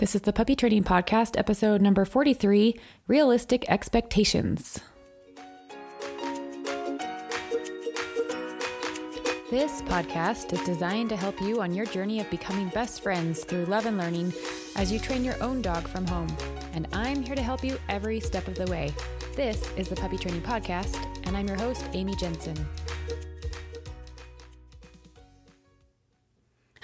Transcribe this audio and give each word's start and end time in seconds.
This 0.00 0.14
is 0.14 0.22
the 0.22 0.32
Puppy 0.32 0.56
Training 0.56 0.84
Podcast, 0.84 1.38
episode 1.38 1.82
number 1.82 2.06
43 2.06 2.74
Realistic 3.06 3.70
Expectations. 3.70 4.80
This 9.50 9.82
podcast 9.82 10.54
is 10.54 10.60
designed 10.64 11.10
to 11.10 11.16
help 11.16 11.38
you 11.42 11.60
on 11.60 11.74
your 11.74 11.84
journey 11.84 12.18
of 12.18 12.30
becoming 12.30 12.70
best 12.70 13.02
friends 13.02 13.44
through 13.44 13.66
love 13.66 13.84
and 13.84 13.98
learning 13.98 14.32
as 14.74 14.90
you 14.90 14.98
train 14.98 15.22
your 15.22 15.38
own 15.42 15.60
dog 15.60 15.86
from 15.86 16.06
home. 16.06 16.34
And 16.72 16.88
I'm 16.94 17.22
here 17.22 17.36
to 17.36 17.42
help 17.42 17.62
you 17.62 17.76
every 17.90 18.20
step 18.20 18.48
of 18.48 18.54
the 18.54 18.70
way. 18.70 18.94
This 19.36 19.62
is 19.76 19.88
the 19.88 19.96
Puppy 19.96 20.16
Training 20.16 20.40
Podcast, 20.40 20.96
and 21.26 21.36
I'm 21.36 21.46
your 21.46 21.58
host, 21.58 21.84
Amy 21.92 22.16
Jensen. 22.16 22.56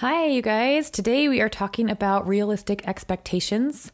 Hi, 0.01 0.27
you 0.27 0.43
guys. 0.43 0.91
Today 0.91 1.27
we 1.27 1.41
are 1.41 1.49
talking 1.49 1.89
about 1.89 2.29
realistic 2.29 2.87
expectations. 2.87 3.91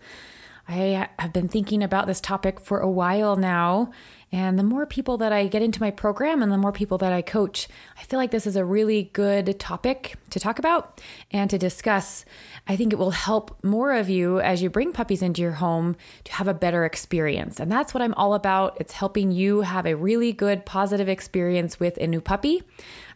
I 0.66 1.08
have 1.16 1.32
been 1.32 1.46
thinking 1.46 1.80
about 1.80 2.08
this 2.08 2.20
topic 2.20 2.58
for 2.58 2.80
a 2.80 2.90
while 2.90 3.36
now, 3.36 3.92
and 4.32 4.58
the 4.58 4.64
more 4.64 4.84
people 4.84 5.16
that 5.18 5.32
I 5.32 5.46
get 5.46 5.62
into 5.62 5.80
my 5.80 5.92
program 5.92 6.42
and 6.42 6.50
the 6.50 6.58
more 6.58 6.72
people 6.72 6.98
that 6.98 7.12
I 7.12 7.22
coach, 7.22 7.68
I 7.96 8.02
feel 8.02 8.18
like 8.18 8.32
this 8.32 8.48
is 8.48 8.56
a 8.56 8.64
really 8.64 9.10
good 9.12 9.60
topic 9.60 10.16
to 10.30 10.40
talk 10.40 10.58
about 10.58 11.00
and 11.30 11.48
to 11.50 11.58
discuss. 11.58 12.24
I 12.66 12.74
think 12.74 12.92
it 12.92 12.98
will 12.98 13.12
help 13.12 13.62
more 13.62 13.92
of 13.92 14.08
you 14.08 14.40
as 14.40 14.60
you 14.60 14.70
bring 14.70 14.92
puppies 14.92 15.22
into 15.22 15.40
your 15.40 15.52
home 15.52 15.94
to 16.24 16.32
have 16.32 16.48
a 16.48 16.54
better 16.54 16.84
experience. 16.84 17.60
And 17.60 17.70
that's 17.70 17.94
what 17.94 18.02
I'm 18.02 18.14
all 18.14 18.34
about. 18.34 18.76
It's 18.80 18.94
helping 18.94 19.30
you 19.30 19.60
have 19.60 19.86
a 19.86 19.94
really 19.94 20.32
good, 20.32 20.66
positive 20.66 21.08
experience 21.08 21.78
with 21.78 21.96
a 21.98 22.08
new 22.08 22.20
puppy. 22.20 22.64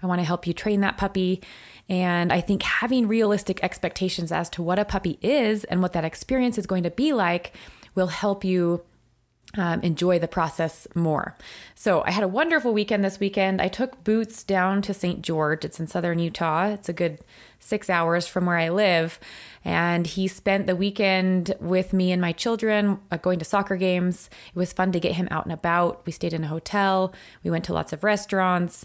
I 0.02 0.06
want 0.06 0.20
to 0.20 0.24
help 0.24 0.46
you 0.46 0.52
train 0.52 0.82
that 0.82 0.98
puppy 0.98 1.42
and 1.88 2.32
I 2.32 2.40
think 2.40 2.62
having 2.62 3.06
realistic 3.06 3.62
expectations 3.62 4.32
as 4.32 4.50
to 4.50 4.62
what 4.62 4.78
a 4.78 4.84
puppy 4.84 5.18
is 5.22 5.64
and 5.64 5.82
what 5.82 5.92
that 5.92 6.04
experience 6.04 6.58
is 6.58 6.66
going 6.66 6.82
to 6.82 6.90
be 6.90 7.12
like 7.12 7.52
will 7.94 8.08
help 8.08 8.44
you 8.44 8.82
um, 9.56 9.80
enjoy 9.82 10.18
the 10.18 10.28
process 10.28 10.86
more. 10.94 11.36
So 11.74 12.02
I 12.04 12.10
had 12.10 12.24
a 12.24 12.28
wonderful 12.28 12.74
weekend 12.74 13.04
this 13.04 13.20
weekend. 13.20 13.62
I 13.62 13.68
took 13.68 14.02
Boots 14.04 14.42
down 14.42 14.82
to 14.82 14.92
St. 14.92 15.22
George. 15.22 15.64
It's 15.64 15.80
in 15.80 15.86
southern 15.86 16.18
Utah. 16.18 16.66
It's 16.68 16.88
a 16.88 16.92
good 16.92 17.20
six 17.58 17.88
hours 17.88 18.26
from 18.26 18.46
where 18.46 18.58
I 18.58 18.68
live. 18.68 19.18
And 19.64 20.06
he 20.06 20.28
spent 20.28 20.66
the 20.66 20.76
weekend 20.76 21.54
with 21.60 21.92
me 21.92 22.12
and 22.12 22.20
my 22.20 22.32
children 22.32 23.00
uh, 23.10 23.16
going 23.16 23.38
to 23.38 23.44
soccer 23.44 23.76
games. 23.76 24.28
It 24.48 24.58
was 24.58 24.72
fun 24.72 24.92
to 24.92 25.00
get 25.00 25.14
him 25.14 25.28
out 25.30 25.46
and 25.46 25.52
about. 25.52 26.04
We 26.04 26.12
stayed 26.12 26.34
in 26.34 26.44
a 26.44 26.48
hotel. 26.48 27.14
We 27.42 27.50
went 27.50 27.64
to 27.64 27.72
lots 27.72 27.92
of 27.92 28.04
restaurants. 28.04 28.84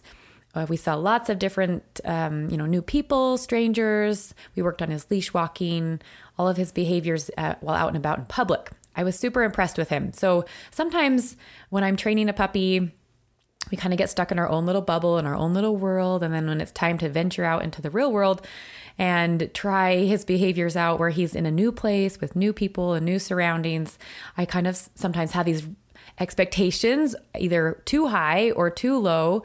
Uh, 0.53 0.65
we 0.67 0.77
saw 0.77 0.95
lots 0.95 1.29
of 1.29 1.39
different, 1.39 2.01
um, 2.03 2.49
you 2.49 2.57
know, 2.57 2.65
new 2.65 2.81
people, 2.81 3.37
strangers. 3.37 4.33
We 4.55 4.63
worked 4.63 4.81
on 4.81 4.89
his 4.89 5.09
leash 5.09 5.33
walking, 5.33 6.01
all 6.37 6.47
of 6.47 6.57
his 6.57 6.71
behaviors 6.71 7.31
uh, 7.37 7.55
while 7.61 7.75
out 7.75 7.87
and 7.87 7.97
about 7.97 8.19
in 8.19 8.25
public. 8.25 8.71
I 8.95 9.03
was 9.03 9.17
super 9.17 9.43
impressed 9.43 9.77
with 9.77 9.89
him. 9.89 10.11
So 10.13 10.45
sometimes 10.69 11.37
when 11.69 11.83
I'm 11.83 11.95
training 11.95 12.27
a 12.27 12.33
puppy, 12.33 12.91
we 13.69 13.77
kind 13.77 13.93
of 13.93 13.97
get 13.97 14.09
stuck 14.09 14.31
in 14.31 14.39
our 14.39 14.49
own 14.49 14.65
little 14.65 14.81
bubble 14.81 15.17
in 15.17 15.25
our 15.25 15.35
own 15.35 15.53
little 15.53 15.77
world. 15.77 16.23
And 16.23 16.33
then 16.33 16.47
when 16.47 16.59
it's 16.59 16.71
time 16.71 16.97
to 16.97 17.09
venture 17.09 17.45
out 17.45 17.63
into 17.63 17.81
the 17.81 17.89
real 17.89 18.11
world 18.11 18.45
and 18.97 19.49
try 19.53 19.97
his 19.97 20.25
behaviors 20.25 20.75
out 20.75 20.99
where 20.99 21.09
he's 21.09 21.35
in 21.35 21.45
a 21.45 21.51
new 21.51 21.71
place 21.71 22.19
with 22.19 22.35
new 22.35 22.51
people 22.51 22.93
and 22.93 23.05
new 23.05 23.19
surroundings, 23.19 23.97
I 24.35 24.45
kind 24.45 24.67
of 24.67 24.89
sometimes 24.95 25.31
have 25.31 25.45
these 25.45 25.67
expectations, 26.19 27.15
either 27.37 27.81
too 27.85 28.07
high 28.07 28.51
or 28.51 28.69
too 28.69 28.97
low. 28.97 29.43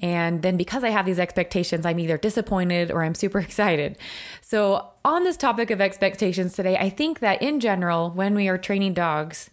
And 0.00 0.42
then 0.42 0.56
because 0.56 0.84
I 0.84 0.90
have 0.90 1.06
these 1.06 1.18
expectations, 1.18 1.84
I'm 1.84 1.98
either 1.98 2.18
disappointed 2.18 2.90
or 2.90 3.02
I'm 3.02 3.14
super 3.14 3.38
excited. 3.48 3.98
So, 4.40 4.90
on 5.04 5.24
this 5.24 5.36
topic 5.36 5.70
of 5.70 5.80
expectations 5.80 6.54
today, 6.54 6.76
I 6.76 6.90
think 6.90 7.20
that 7.20 7.40
in 7.42 7.60
general, 7.60 8.10
when 8.10 8.34
we 8.34 8.48
are 8.48 8.58
training 8.58 8.94
dogs, 8.94 9.50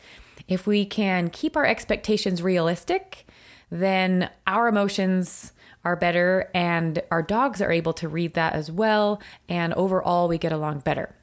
if 0.48 0.68
we 0.68 0.86
can 0.86 1.30
keep 1.30 1.56
our 1.56 1.66
expectations 1.66 2.44
realistic, 2.44 3.26
then 3.72 4.30
our 4.46 4.68
emotions 4.68 5.54
are 5.84 5.96
better 5.96 6.50
and 6.54 7.02
our 7.12 7.22
dogs 7.22 7.62
are 7.62 7.72
able 7.72 7.94
to 7.94 8.10
read 8.10 8.34
that 8.34 8.54
as 8.54 8.72
well. 8.72 9.22
And 9.48 9.74
overall, 9.74 10.28
we 10.28 10.38
get 10.38 10.52
along 10.52 10.80
better. 10.80 11.16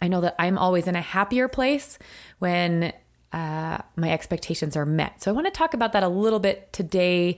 I 0.00 0.08
know 0.08 0.20
that 0.20 0.36
I'm 0.38 0.56
always 0.56 0.86
in 0.86 0.96
a 0.96 1.00
happier 1.00 1.48
place 1.48 1.98
when 2.38 2.92
uh, 3.32 3.78
my 3.96 4.10
expectations 4.10 4.76
are 4.76 4.86
met. 4.86 5.22
So 5.22 5.30
I 5.30 5.34
want 5.34 5.46
to 5.46 5.52
talk 5.52 5.74
about 5.74 5.92
that 5.92 6.02
a 6.02 6.08
little 6.08 6.40
bit 6.40 6.72
today 6.72 7.36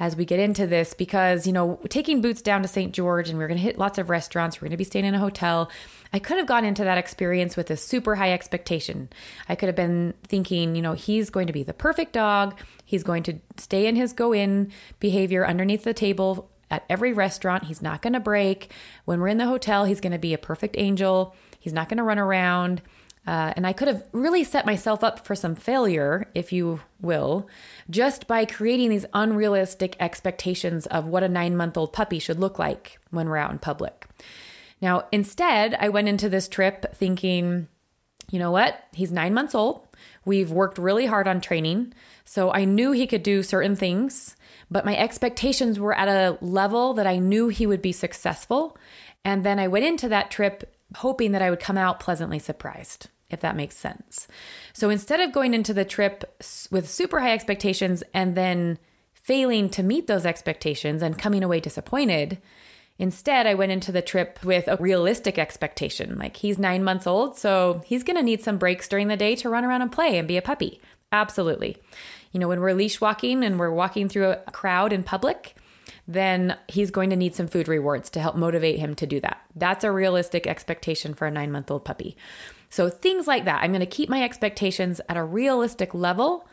as 0.00 0.16
we 0.16 0.24
get 0.24 0.40
into 0.40 0.66
this 0.66 0.94
because, 0.94 1.46
you 1.46 1.52
know, 1.52 1.78
taking 1.90 2.22
Boots 2.22 2.40
down 2.40 2.62
to 2.62 2.68
St. 2.68 2.92
George 2.92 3.28
and 3.28 3.38
we 3.38 3.44
are 3.44 3.48
going 3.48 3.58
to 3.58 3.62
hit 3.62 3.78
lots 3.78 3.98
of 3.98 4.08
restaurants, 4.08 4.56
we're 4.56 4.66
going 4.66 4.70
to 4.72 4.78
be 4.78 4.84
staying 4.84 5.04
in 5.04 5.14
a 5.14 5.18
hotel. 5.18 5.70
I 6.12 6.18
could 6.18 6.38
have 6.38 6.46
gone 6.46 6.64
into 6.64 6.82
that 6.84 6.96
experience 6.96 7.54
with 7.54 7.70
a 7.70 7.76
super 7.76 8.16
high 8.16 8.32
expectation. 8.32 9.10
I 9.46 9.54
could 9.54 9.68
have 9.68 9.76
been 9.76 10.14
thinking, 10.26 10.74
you 10.74 10.80
know, 10.80 10.94
he's 10.94 11.28
going 11.28 11.46
to 11.46 11.52
be 11.52 11.62
the 11.62 11.74
perfect 11.74 12.14
dog. 12.14 12.58
He's 12.84 13.04
going 13.04 13.22
to 13.24 13.34
stay 13.58 13.86
in 13.86 13.94
his 13.94 14.14
go 14.14 14.32
in 14.32 14.72
behavior 15.00 15.46
underneath 15.46 15.84
the 15.84 15.94
table 15.94 16.50
at 16.70 16.84
every 16.88 17.12
restaurant. 17.12 17.64
He's 17.64 17.82
not 17.82 18.00
going 18.00 18.14
to 18.14 18.20
break. 18.20 18.72
When 19.04 19.20
we're 19.20 19.28
in 19.28 19.38
the 19.38 19.46
hotel, 19.46 19.84
he's 19.84 20.00
going 20.00 20.12
to 20.12 20.18
be 20.18 20.32
a 20.32 20.38
perfect 20.38 20.76
angel. 20.78 21.36
He's 21.58 21.74
not 21.74 21.90
going 21.90 21.98
to 21.98 22.04
run 22.04 22.18
around. 22.18 22.80
Uh, 23.26 23.52
and 23.54 23.66
I 23.66 23.72
could 23.72 23.88
have 23.88 24.06
really 24.12 24.44
set 24.44 24.66
myself 24.66 25.04
up 25.04 25.26
for 25.26 25.34
some 25.34 25.54
failure, 25.54 26.28
if 26.34 26.52
you 26.52 26.80
will, 27.00 27.48
just 27.88 28.26
by 28.26 28.44
creating 28.44 28.90
these 28.90 29.06
unrealistic 29.12 29.94
expectations 30.00 30.86
of 30.86 31.06
what 31.06 31.22
a 31.22 31.28
nine 31.28 31.56
month 31.56 31.76
old 31.76 31.92
puppy 31.92 32.18
should 32.18 32.40
look 32.40 32.58
like 32.58 32.98
when 33.10 33.28
we're 33.28 33.36
out 33.36 33.50
in 33.50 33.58
public. 33.58 34.06
Now, 34.80 35.04
instead, 35.12 35.74
I 35.78 35.90
went 35.90 36.08
into 36.08 36.28
this 36.28 36.48
trip 36.48 36.94
thinking, 36.94 37.68
you 38.30 38.38
know 38.38 38.50
what? 38.50 38.82
He's 38.92 39.12
nine 39.12 39.34
months 39.34 39.54
old. 39.54 39.86
We've 40.24 40.50
worked 40.50 40.78
really 40.78 41.06
hard 41.06 41.28
on 41.28 41.40
training. 41.40 41.92
So 42.24 42.50
I 42.50 42.64
knew 42.64 42.92
he 42.92 43.06
could 43.06 43.22
do 43.22 43.42
certain 43.42 43.76
things, 43.76 44.36
but 44.70 44.84
my 44.84 44.96
expectations 44.96 45.78
were 45.78 45.96
at 45.96 46.08
a 46.08 46.38
level 46.40 46.94
that 46.94 47.06
I 47.06 47.18
knew 47.18 47.48
he 47.48 47.66
would 47.66 47.82
be 47.82 47.92
successful. 47.92 48.78
And 49.24 49.44
then 49.44 49.58
I 49.58 49.68
went 49.68 49.84
into 49.84 50.08
that 50.08 50.30
trip 50.30 50.74
hoping 50.96 51.32
that 51.32 51.42
I 51.42 51.50
would 51.50 51.60
come 51.60 51.78
out 51.78 52.00
pleasantly 52.00 52.38
surprised, 52.38 53.08
if 53.30 53.40
that 53.40 53.56
makes 53.56 53.76
sense. 53.76 54.26
So 54.72 54.90
instead 54.90 55.20
of 55.20 55.32
going 55.32 55.54
into 55.54 55.74
the 55.74 55.84
trip 55.84 56.24
with 56.70 56.88
super 56.88 57.20
high 57.20 57.32
expectations 57.32 58.02
and 58.12 58.34
then 58.34 58.78
failing 59.12 59.68
to 59.70 59.82
meet 59.82 60.06
those 60.06 60.26
expectations 60.26 61.02
and 61.02 61.18
coming 61.18 61.42
away 61.42 61.60
disappointed, 61.60 62.38
Instead, 63.00 63.46
I 63.46 63.54
went 63.54 63.72
into 63.72 63.92
the 63.92 64.02
trip 64.02 64.38
with 64.44 64.68
a 64.68 64.76
realistic 64.76 65.38
expectation. 65.38 66.18
Like, 66.18 66.36
he's 66.36 66.58
nine 66.58 66.84
months 66.84 67.06
old, 67.06 67.38
so 67.38 67.80
he's 67.86 68.02
gonna 68.02 68.22
need 68.22 68.42
some 68.42 68.58
breaks 68.58 68.88
during 68.88 69.08
the 69.08 69.16
day 69.16 69.34
to 69.36 69.48
run 69.48 69.64
around 69.64 69.80
and 69.80 69.90
play 69.90 70.18
and 70.18 70.28
be 70.28 70.36
a 70.36 70.42
puppy. 70.42 70.82
Absolutely. 71.10 71.78
You 72.30 72.40
know, 72.40 72.48
when 72.48 72.60
we're 72.60 72.74
leash 72.74 73.00
walking 73.00 73.42
and 73.42 73.58
we're 73.58 73.70
walking 73.70 74.10
through 74.10 74.32
a 74.32 74.36
crowd 74.52 74.92
in 74.92 75.02
public, 75.02 75.56
then 76.06 76.56
he's 76.68 76.90
going 76.90 77.10
to 77.10 77.16
need 77.16 77.34
some 77.34 77.48
food 77.48 77.68
rewards 77.68 78.10
to 78.10 78.20
help 78.20 78.36
motivate 78.36 78.78
him 78.78 78.94
to 78.96 79.06
do 79.06 79.20
that. 79.20 79.40
That's 79.54 79.84
a 79.84 79.92
realistic 79.92 80.46
expectation 80.46 81.14
for 81.14 81.26
a 81.26 81.30
nine 81.30 81.52
month 81.52 81.70
old 81.70 81.84
puppy. 81.84 82.16
So, 82.68 82.88
things 82.88 83.26
like 83.26 83.44
that. 83.44 83.62
I'm 83.62 83.72
going 83.72 83.80
to 83.80 83.86
keep 83.86 84.08
my 84.08 84.22
expectations 84.22 85.00
at 85.08 85.16
a 85.16 85.24
realistic 85.24 85.94
level. 85.94 86.46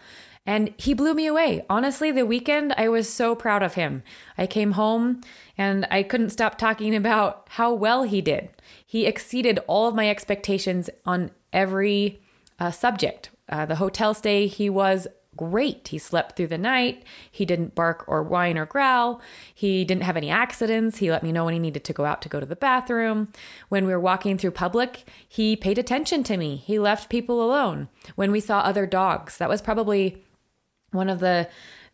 And 0.47 0.73
he 0.77 0.93
blew 0.93 1.13
me 1.13 1.27
away. 1.27 1.65
Honestly, 1.69 2.09
the 2.09 2.25
weekend, 2.25 2.73
I 2.77 2.87
was 2.87 3.09
so 3.09 3.35
proud 3.35 3.61
of 3.61 3.73
him. 3.73 4.01
I 4.37 4.47
came 4.47 4.71
home 4.71 5.21
and 5.57 5.85
I 5.91 6.03
couldn't 6.03 6.29
stop 6.29 6.57
talking 6.57 6.95
about 6.95 7.47
how 7.51 7.73
well 7.73 8.03
he 8.03 8.21
did. 8.21 8.49
He 8.85 9.05
exceeded 9.05 9.59
all 9.67 9.89
of 9.89 9.95
my 9.95 10.09
expectations 10.09 10.89
on 11.05 11.31
every 11.51 12.21
uh, 12.59 12.71
subject. 12.71 13.29
Uh, 13.49 13.65
the 13.65 13.75
hotel 13.75 14.13
stay, 14.13 14.47
he 14.47 14.69
was 14.69 15.05
great. 15.37 15.87
He 15.87 15.97
slept 15.97 16.35
through 16.35 16.47
the 16.47 16.57
night. 16.57 17.03
He 17.31 17.45
didn't 17.45 17.75
bark 17.75 18.03
or 18.07 18.23
whine 18.23 18.57
or 18.57 18.65
growl. 18.65 19.21
He 19.53 19.85
didn't 19.85 20.03
have 20.03 20.17
any 20.17 20.29
accidents. 20.29 20.97
He 20.97 21.09
let 21.09 21.23
me 21.23 21.31
know 21.31 21.45
when 21.45 21.53
he 21.53 21.59
needed 21.59 21.85
to 21.85 21.93
go 21.93 22.03
out 22.03 22.21
to 22.23 22.29
go 22.29 22.39
to 22.39 22.45
the 22.45 22.55
bathroom. 22.55 23.31
When 23.69 23.85
we 23.85 23.93
were 23.93 23.99
walking 23.99 24.37
through 24.37 24.51
public, 24.51 25.07
he 25.27 25.55
paid 25.55 25.77
attention 25.77 26.23
to 26.23 26.35
me. 26.35 26.57
He 26.57 26.79
left 26.79 27.09
people 27.09 27.41
alone. 27.41 27.87
When 28.15 28.31
we 28.31 28.41
saw 28.41 28.59
other 28.59 28.85
dogs, 28.85 29.37
that 29.37 29.49
was 29.49 29.61
probably 29.61 30.23
one 30.91 31.09
of 31.09 31.19
the 31.19 31.47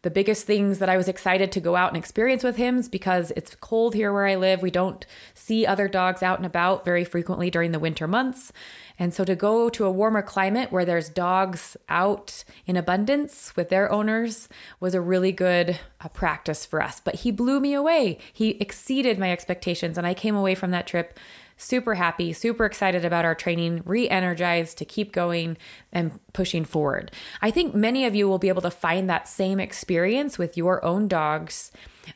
the 0.03 0.11
biggest 0.11 0.45
things 0.45 0.79
that 0.79 0.89
I 0.89 0.97
was 0.97 1.07
excited 1.07 1.51
to 1.53 1.61
go 1.61 1.75
out 1.75 1.89
and 1.89 1.97
experience 1.97 2.43
with 2.43 2.57
him 2.57 2.77
is 2.77 2.89
because 2.89 3.31
it's 3.37 3.55
cold 3.55 3.95
here 3.95 4.13
where 4.13 4.27
I 4.27 4.35
live. 4.35 4.61
We 4.61 4.69
don't 4.69 5.05
see 5.33 5.65
other 5.65 5.87
dogs 5.87 6.21
out 6.21 6.37
and 6.37 6.45
about 6.45 6.83
very 6.83 7.05
frequently 7.05 7.49
during 7.49 7.71
the 7.71 7.79
winter 7.79 8.05
months. 8.05 8.51
And 8.99 9.13
so 9.13 9.23
to 9.23 9.35
go 9.35 9.69
to 9.69 9.85
a 9.85 9.91
warmer 9.91 10.21
climate 10.21 10.71
where 10.71 10.85
there's 10.85 11.07
dogs 11.09 11.77
out 11.87 12.43
in 12.65 12.75
abundance 12.75 13.55
with 13.55 13.69
their 13.69 13.91
owners 13.91 14.49
was 14.81 14.93
a 14.93 15.01
really 15.01 15.31
good 15.31 15.79
uh, 16.01 16.09
practice 16.09 16.65
for 16.65 16.81
us. 16.81 16.99
But 16.99 17.15
he 17.15 17.31
blew 17.31 17.61
me 17.61 17.73
away. 17.73 18.19
He 18.31 18.51
exceeded 18.59 19.17
my 19.17 19.31
expectations. 19.31 19.97
And 19.97 20.05
I 20.05 20.13
came 20.13 20.35
away 20.35 20.53
from 20.53 20.71
that 20.71 20.85
trip 20.85 21.17
super 21.57 21.95
happy, 21.95 22.33
super 22.33 22.65
excited 22.65 23.05
about 23.05 23.25
our 23.25 23.35
training, 23.35 23.81
re 23.85 24.09
energized 24.09 24.77
to 24.77 24.85
keep 24.85 25.11
going 25.11 25.57
and 25.91 26.19
pushing 26.33 26.65
forward. 26.65 27.11
I 27.41 27.51
think 27.51 27.75
many 27.75 28.05
of 28.05 28.15
you 28.15 28.27
will 28.27 28.39
be 28.39 28.49
able 28.49 28.61
to 28.63 28.71
find 28.71 29.09
that 29.09 29.27
same 29.27 29.59
experience 29.59 30.37
with 30.37 30.57
your 30.57 30.83
own 30.83 31.07
dogs. 31.07 31.71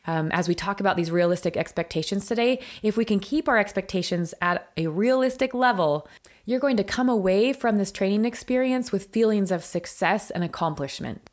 Um, 0.06 0.32
as 0.32 0.48
we 0.48 0.56
talk 0.56 0.80
about 0.80 0.98
these 0.98 1.12
realistic 1.12 1.56
expectations 1.56 2.26
today, 2.26 2.60
if 2.84 2.98
we 2.98 3.06
can 3.06 3.20
keep 3.20 3.48
our 3.48 3.58
expectations 3.58 4.34
at 4.42 4.70
a 4.76 4.88
realistic 4.88 5.54
level, 5.54 6.08
you're 6.46 6.60
going 6.60 6.78
to 6.78 6.84
come 6.84 7.10
away 7.10 7.54
from 7.54 7.78
this 7.78 7.92
training 7.92 8.26
experience 8.26 8.92
with 8.92 9.12
feelings 9.12 9.52
of 9.52 9.64
success 9.64 10.30
and 10.30 10.44
accomplishment, 10.44 11.30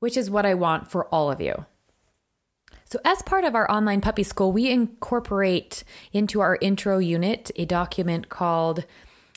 which 0.00 0.16
is 0.16 0.30
what 0.30 0.46
I 0.46 0.54
want 0.54 0.90
for 0.90 1.06
all 1.06 1.30
of 1.30 1.40
you. 1.40 1.66
So, 2.90 2.98
as 3.04 3.20
part 3.20 3.44
of 3.44 3.54
our 3.54 3.70
online 3.70 4.00
puppy 4.00 4.22
school, 4.22 4.50
we 4.50 4.70
incorporate 4.70 5.84
into 6.10 6.40
our 6.40 6.56
intro 6.62 6.96
unit 6.96 7.50
a 7.56 7.66
document 7.66 8.30
called 8.30 8.86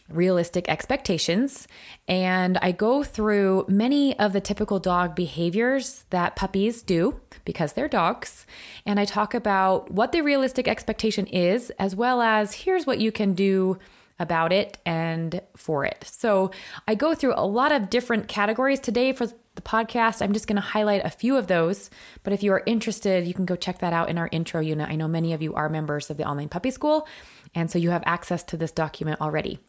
Realistic 0.07 0.69
Expectations. 0.69 1.67
And 2.07 2.57
I 2.61 2.71
go 2.71 3.03
through 3.03 3.65
many 3.67 4.17
of 4.17 4.31
the 4.31 4.39
typical 4.39 4.79
dog 4.79 5.15
behaviors 5.15 6.05
that 6.11 6.37
puppies 6.37 6.81
do 6.81 7.19
because 7.43 7.73
they're 7.73 7.89
dogs. 7.89 8.45
And 8.85 9.01
I 9.01 9.03
talk 9.05 9.33
about 9.33 9.91
what 9.91 10.13
the 10.13 10.21
realistic 10.21 10.69
expectation 10.69 11.27
is, 11.27 11.71
as 11.71 11.93
well 11.93 12.21
as 12.21 12.53
here's 12.53 12.87
what 12.87 12.99
you 12.99 13.11
can 13.11 13.33
do 13.33 13.77
about 14.17 14.53
it 14.53 14.77
and 14.85 15.41
for 15.57 15.83
it. 15.83 16.05
So 16.07 16.51
I 16.87 16.95
go 16.95 17.15
through 17.15 17.33
a 17.35 17.45
lot 17.45 17.73
of 17.73 17.89
different 17.89 18.27
categories 18.29 18.79
today 18.79 19.11
for 19.11 19.27
the 19.55 19.61
podcast. 19.61 20.21
I'm 20.21 20.33
just 20.33 20.47
going 20.47 20.55
to 20.55 20.61
highlight 20.61 21.05
a 21.05 21.09
few 21.09 21.37
of 21.37 21.47
those. 21.47 21.89
But 22.23 22.33
if 22.33 22.43
you 22.43 22.51
are 22.53 22.63
interested, 22.65 23.27
you 23.27 23.33
can 23.33 23.45
go 23.45 23.55
check 23.55 23.79
that 23.79 23.93
out 23.93 24.09
in 24.09 24.17
our 24.17 24.27
intro 24.31 24.61
unit. 24.61 24.89
I 24.89 24.95
know 24.95 25.07
many 25.07 25.33
of 25.33 25.41
you 25.41 25.53
are 25.55 25.69
members 25.69 26.09
of 26.09 26.17
the 26.17 26.25
online 26.25 26.49
puppy 26.49 26.71
school, 26.71 27.07
and 27.53 27.69
so 27.69 27.77
you 27.79 27.91
have 27.91 28.03
access 28.05 28.43
to 28.43 28.57
this 28.57 28.71
document 28.71 29.21
already. 29.21 29.59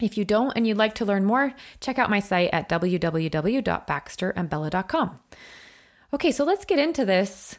If 0.00 0.18
you 0.18 0.24
don't 0.24 0.52
and 0.56 0.66
you'd 0.66 0.76
like 0.76 0.96
to 0.96 1.04
learn 1.04 1.24
more, 1.24 1.54
check 1.80 1.98
out 1.98 2.10
my 2.10 2.20
site 2.20 2.50
at 2.52 2.68
www.baxterandbella.com. 2.68 5.20
Okay, 6.12 6.32
so 6.32 6.44
let's 6.44 6.64
get 6.64 6.78
into 6.78 7.04
this. 7.04 7.58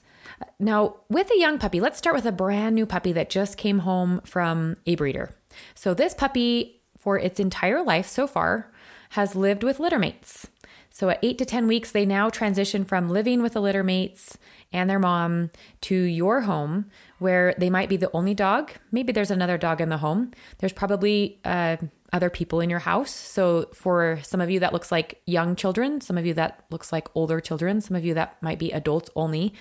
Now, 0.60 0.98
with 1.10 1.30
a 1.32 1.40
young 1.40 1.60
puppy, 1.60 1.80
let's 1.80 1.98
start 1.98 2.16
with 2.16 2.26
a 2.26 2.32
brand 2.32 2.76
new 2.76 2.86
puppy 2.86 3.14
that 3.14 3.30
just 3.30 3.58
came 3.58 3.80
home 3.80 4.22
from 4.26 4.76
a 4.86 4.96
breeder. 4.96 5.34
So, 5.76 5.94
this 5.94 6.14
puppy, 6.14 6.82
for 6.98 7.18
its 7.18 7.40
entire 7.40 7.82
life 7.84 8.08
so 8.08 8.28
far, 8.28 8.72
has 9.12 9.36
lived 9.36 9.64
with 9.64 9.80
litter 9.80 10.00
mates. 10.00 10.48
So 10.96 11.10
at 11.10 11.20
eight 11.22 11.38
to 11.40 11.46
10 11.46 11.68
weeks, 11.68 11.92
they 11.92 12.06
now 12.06 12.30
transition 12.30 12.86
from 12.86 13.10
living 13.10 13.42
with 13.42 13.52
the 13.52 13.60
litter 13.60 13.84
mates 13.84 14.38
and 14.72 14.90
their 14.90 14.98
mom 14.98 15.50
to 15.82 15.94
your 15.94 16.40
home 16.40 16.86
where 17.20 17.54
they 17.58 17.70
might 17.70 17.90
be 17.90 17.98
the 17.98 18.10
only 18.14 18.34
dog. 18.34 18.72
Maybe 18.94 19.12
there's 19.12 19.30
another 19.30 19.58
dog 19.58 19.82
in 19.82 19.90
the 19.90 19.98
home. 19.98 20.32
There's 20.60 20.72
probably 20.72 21.42
uh, 21.44 21.76
other 22.14 22.30
people 22.30 22.62
in 22.62 22.70
your 22.70 22.80
house. 22.80 23.12
So 23.12 23.66
for 23.74 24.20
some 24.24 24.40
of 24.40 24.50
you, 24.50 24.62
that 24.62 24.72
looks 24.72 24.90
like 24.90 25.22
young 25.26 25.58
children. 25.58 26.00
Some 26.00 26.18
of 26.18 26.26
you, 26.26 26.34
that 26.36 26.64
looks 26.70 26.94
like 26.94 27.10
older 27.14 27.42
children. 27.42 27.82
Some 27.82 27.98
of 27.98 28.06
you, 28.06 28.14
that 28.14 28.42
might 28.42 28.58
be 28.58 28.72
adults 28.72 29.10
only. 29.18 29.54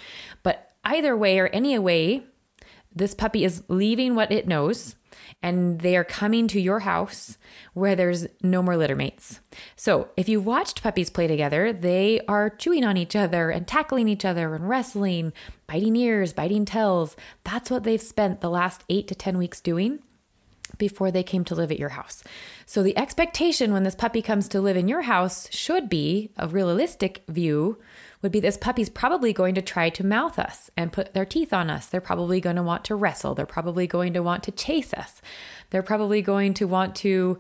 But 0.44 0.70
either 0.84 1.16
way 1.16 1.40
or 1.40 1.48
any 1.48 1.76
way, 1.80 2.22
this 2.94 3.12
puppy 3.12 3.44
is 3.44 3.64
leaving 3.66 4.14
what 4.14 4.30
it 4.30 4.46
knows 4.46 4.94
and 5.44 5.80
they 5.80 5.94
are 5.94 6.04
coming 6.04 6.48
to 6.48 6.58
your 6.58 6.80
house 6.80 7.36
where 7.74 7.94
there's 7.94 8.26
no 8.42 8.62
more 8.62 8.78
litter 8.78 8.96
mates. 8.96 9.40
So, 9.76 10.08
if 10.16 10.26
you've 10.26 10.46
watched 10.46 10.82
puppies 10.82 11.10
play 11.10 11.26
together, 11.26 11.70
they 11.70 12.22
are 12.26 12.48
chewing 12.48 12.82
on 12.82 12.96
each 12.96 13.14
other 13.14 13.50
and 13.50 13.68
tackling 13.68 14.08
each 14.08 14.24
other 14.24 14.54
and 14.54 14.66
wrestling, 14.66 15.34
biting 15.66 15.96
ears, 15.96 16.32
biting 16.32 16.64
tails. 16.64 17.14
That's 17.44 17.70
what 17.70 17.84
they've 17.84 18.00
spent 18.00 18.40
the 18.40 18.48
last 18.48 18.84
eight 18.88 19.06
to 19.08 19.14
10 19.14 19.36
weeks 19.36 19.60
doing 19.60 19.98
before 20.78 21.10
they 21.10 21.22
came 21.22 21.44
to 21.44 21.54
live 21.54 21.70
at 21.70 21.78
your 21.78 21.90
house. 21.90 22.24
So, 22.64 22.82
the 22.82 22.96
expectation 22.96 23.74
when 23.74 23.82
this 23.82 23.94
puppy 23.94 24.22
comes 24.22 24.48
to 24.48 24.62
live 24.62 24.78
in 24.78 24.88
your 24.88 25.02
house 25.02 25.52
should 25.52 25.90
be 25.90 26.30
a 26.38 26.48
realistic 26.48 27.22
view 27.28 27.76
would 28.24 28.32
be 28.32 28.40
this 28.40 28.56
puppy's 28.56 28.88
probably 28.88 29.32
going 29.32 29.54
to 29.54 29.62
try 29.62 29.88
to 29.90 30.04
mouth 30.04 30.38
us 30.38 30.70
and 30.76 30.92
put 30.92 31.14
their 31.14 31.24
teeth 31.24 31.52
on 31.52 31.70
us. 31.70 31.86
They're 31.86 32.00
probably 32.00 32.40
going 32.40 32.56
to 32.56 32.62
want 32.62 32.84
to 32.86 32.96
wrestle. 32.96 33.36
They're 33.36 33.46
probably 33.46 33.86
going 33.86 34.14
to 34.14 34.22
want 34.22 34.42
to 34.44 34.50
chase 34.50 34.92
us. 34.92 35.22
They're 35.70 35.82
probably 35.82 36.22
going 36.22 36.54
to 36.54 36.66
want 36.66 36.96
to 36.96 37.38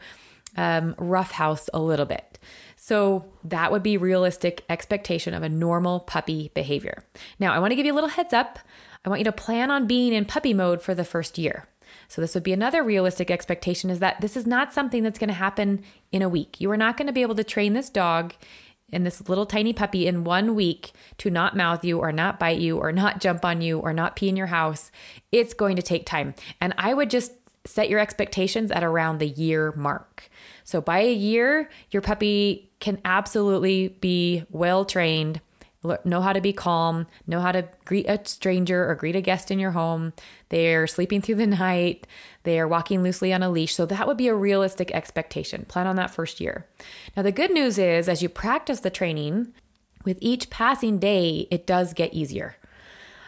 um, 0.56 0.94
roughhouse 0.98 1.68
a 1.74 1.80
little 1.80 2.06
bit. 2.06 2.38
So 2.76 3.24
that 3.44 3.72
would 3.72 3.82
be 3.82 3.96
realistic 3.96 4.64
expectation 4.68 5.34
of 5.34 5.42
a 5.42 5.48
normal 5.48 6.00
puppy 6.00 6.50
behavior. 6.54 7.02
Now, 7.40 7.52
I 7.52 7.58
want 7.58 7.72
to 7.72 7.76
give 7.76 7.86
you 7.86 7.92
a 7.92 7.96
little 7.96 8.10
heads 8.10 8.32
up. 8.32 8.58
I 9.04 9.08
want 9.08 9.20
you 9.20 9.24
to 9.24 9.32
plan 9.32 9.70
on 9.70 9.86
being 9.86 10.12
in 10.12 10.26
puppy 10.26 10.54
mode 10.54 10.82
for 10.82 10.94
the 10.94 11.04
first 11.04 11.38
year. 11.38 11.66
So 12.08 12.20
this 12.20 12.34
would 12.34 12.42
be 12.42 12.52
another 12.52 12.82
realistic 12.82 13.30
expectation 13.30 13.88
is 13.88 14.00
that 14.00 14.20
this 14.20 14.36
is 14.36 14.46
not 14.46 14.74
something 14.74 15.02
that's 15.02 15.18
going 15.18 15.28
to 15.28 15.34
happen 15.34 15.82
in 16.12 16.22
a 16.22 16.28
week. 16.28 16.60
You 16.60 16.70
are 16.70 16.76
not 16.76 16.96
going 16.98 17.06
to 17.06 17.12
be 17.12 17.22
able 17.22 17.34
to 17.36 17.44
train 17.44 17.72
this 17.72 17.88
dog 17.88 18.34
and 18.94 19.04
this 19.04 19.28
little 19.28 19.46
tiny 19.46 19.72
puppy 19.72 20.06
in 20.06 20.24
one 20.24 20.54
week 20.54 20.92
to 21.18 21.30
not 21.30 21.56
mouth 21.56 21.84
you 21.84 21.98
or 21.98 22.12
not 22.12 22.38
bite 22.38 22.58
you 22.58 22.78
or 22.78 22.92
not 22.92 23.20
jump 23.20 23.44
on 23.44 23.60
you 23.60 23.78
or 23.78 23.92
not 23.92 24.16
pee 24.16 24.28
in 24.28 24.36
your 24.36 24.46
house, 24.46 24.90
it's 25.32 25.54
going 25.54 25.76
to 25.76 25.82
take 25.82 26.06
time. 26.06 26.34
And 26.60 26.74
I 26.78 26.94
would 26.94 27.10
just 27.10 27.32
set 27.66 27.88
your 27.88 28.00
expectations 28.00 28.70
at 28.70 28.84
around 28.84 29.18
the 29.18 29.28
year 29.28 29.72
mark. 29.72 30.28
So 30.64 30.80
by 30.80 31.00
a 31.00 31.12
year, 31.12 31.70
your 31.90 32.02
puppy 32.02 32.70
can 32.80 33.00
absolutely 33.04 33.88
be 33.88 34.44
well 34.50 34.84
trained 34.84 35.40
know 36.04 36.20
how 36.20 36.32
to 36.32 36.40
be 36.40 36.52
calm, 36.52 37.06
know 37.26 37.40
how 37.40 37.52
to 37.52 37.68
greet 37.84 38.06
a 38.08 38.20
stranger 38.24 38.88
or 38.88 38.94
greet 38.94 39.16
a 39.16 39.20
guest 39.20 39.50
in 39.50 39.58
your 39.58 39.72
home. 39.72 40.12
They're 40.48 40.86
sleeping 40.86 41.22
through 41.22 41.36
the 41.36 41.46
night, 41.46 42.06
they 42.44 42.60
are 42.60 42.68
walking 42.68 43.02
loosely 43.02 43.32
on 43.32 43.42
a 43.42 43.50
leash. 43.50 43.74
So 43.74 43.86
that 43.86 44.06
would 44.06 44.16
be 44.16 44.28
a 44.28 44.34
realistic 44.34 44.90
expectation. 44.92 45.64
Plan 45.66 45.86
on 45.86 45.96
that 45.96 46.10
first 46.10 46.40
year. 46.40 46.66
Now, 47.16 47.22
the 47.22 47.32
good 47.32 47.50
news 47.50 47.78
is 47.78 48.08
as 48.08 48.22
you 48.22 48.28
practice 48.28 48.80
the 48.80 48.90
training, 48.90 49.52
with 50.04 50.18
each 50.20 50.50
passing 50.50 50.98
day, 50.98 51.48
it 51.50 51.66
does 51.66 51.94
get 51.94 52.12
easier. 52.12 52.56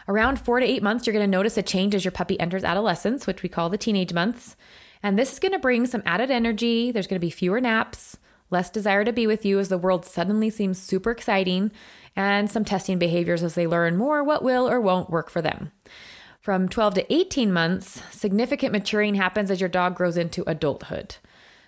Around 0.07 0.39
four 0.39 0.59
to 0.59 0.65
eight 0.65 0.83
months, 0.83 1.05
you're 1.05 1.13
going 1.13 1.29
to 1.29 1.37
notice 1.37 1.57
a 1.57 1.63
change 1.63 1.93
as 1.93 2.05
your 2.05 2.11
puppy 2.11 2.39
enters 2.39 2.63
adolescence, 2.63 3.27
which 3.27 3.43
we 3.43 3.49
call 3.49 3.69
the 3.69 3.77
teenage 3.77 4.13
months. 4.13 4.55
And 5.03 5.17
this 5.17 5.33
is 5.33 5.39
going 5.39 5.51
to 5.51 5.59
bring 5.59 5.85
some 5.85 6.03
added 6.05 6.31
energy. 6.31 6.91
There's 6.91 7.07
going 7.07 7.19
to 7.19 7.25
be 7.25 7.29
fewer 7.29 7.59
naps, 7.59 8.17
less 8.49 8.69
desire 8.69 9.03
to 9.03 9.13
be 9.13 9.27
with 9.27 9.45
you 9.45 9.59
as 9.59 9.69
the 9.69 9.77
world 9.77 10.05
suddenly 10.05 10.49
seems 10.49 10.79
super 10.79 11.11
exciting, 11.11 11.71
and 12.15 12.49
some 12.49 12.65
testing 12.65 12.97
behaviors 12.97 13.43
as 13.43 13.55
they 13.55 13.67
learn 13.67 13.97
more 13.97 14.23
what 14.23 14.43
will 14.43 14.69
or 14.69 14.81
won't 14.81 15.09
work 15.09 15.29
for 15.29 15.41
them. 15.41 15.71
From 16.39 16.69
12 16.69 16.93
to 16.95 17.13
18 17.13 17.51
months, 17.51 18.01
significant 18.11 18.71
maturing 18.71 19.15
happens 19.15 19.51
as 19.51 19.59
your 19.59 19.69
dog 19.69 19.95
grows 19.95 20.15
into 20.15 20.49
adulthood. 20.49 21.17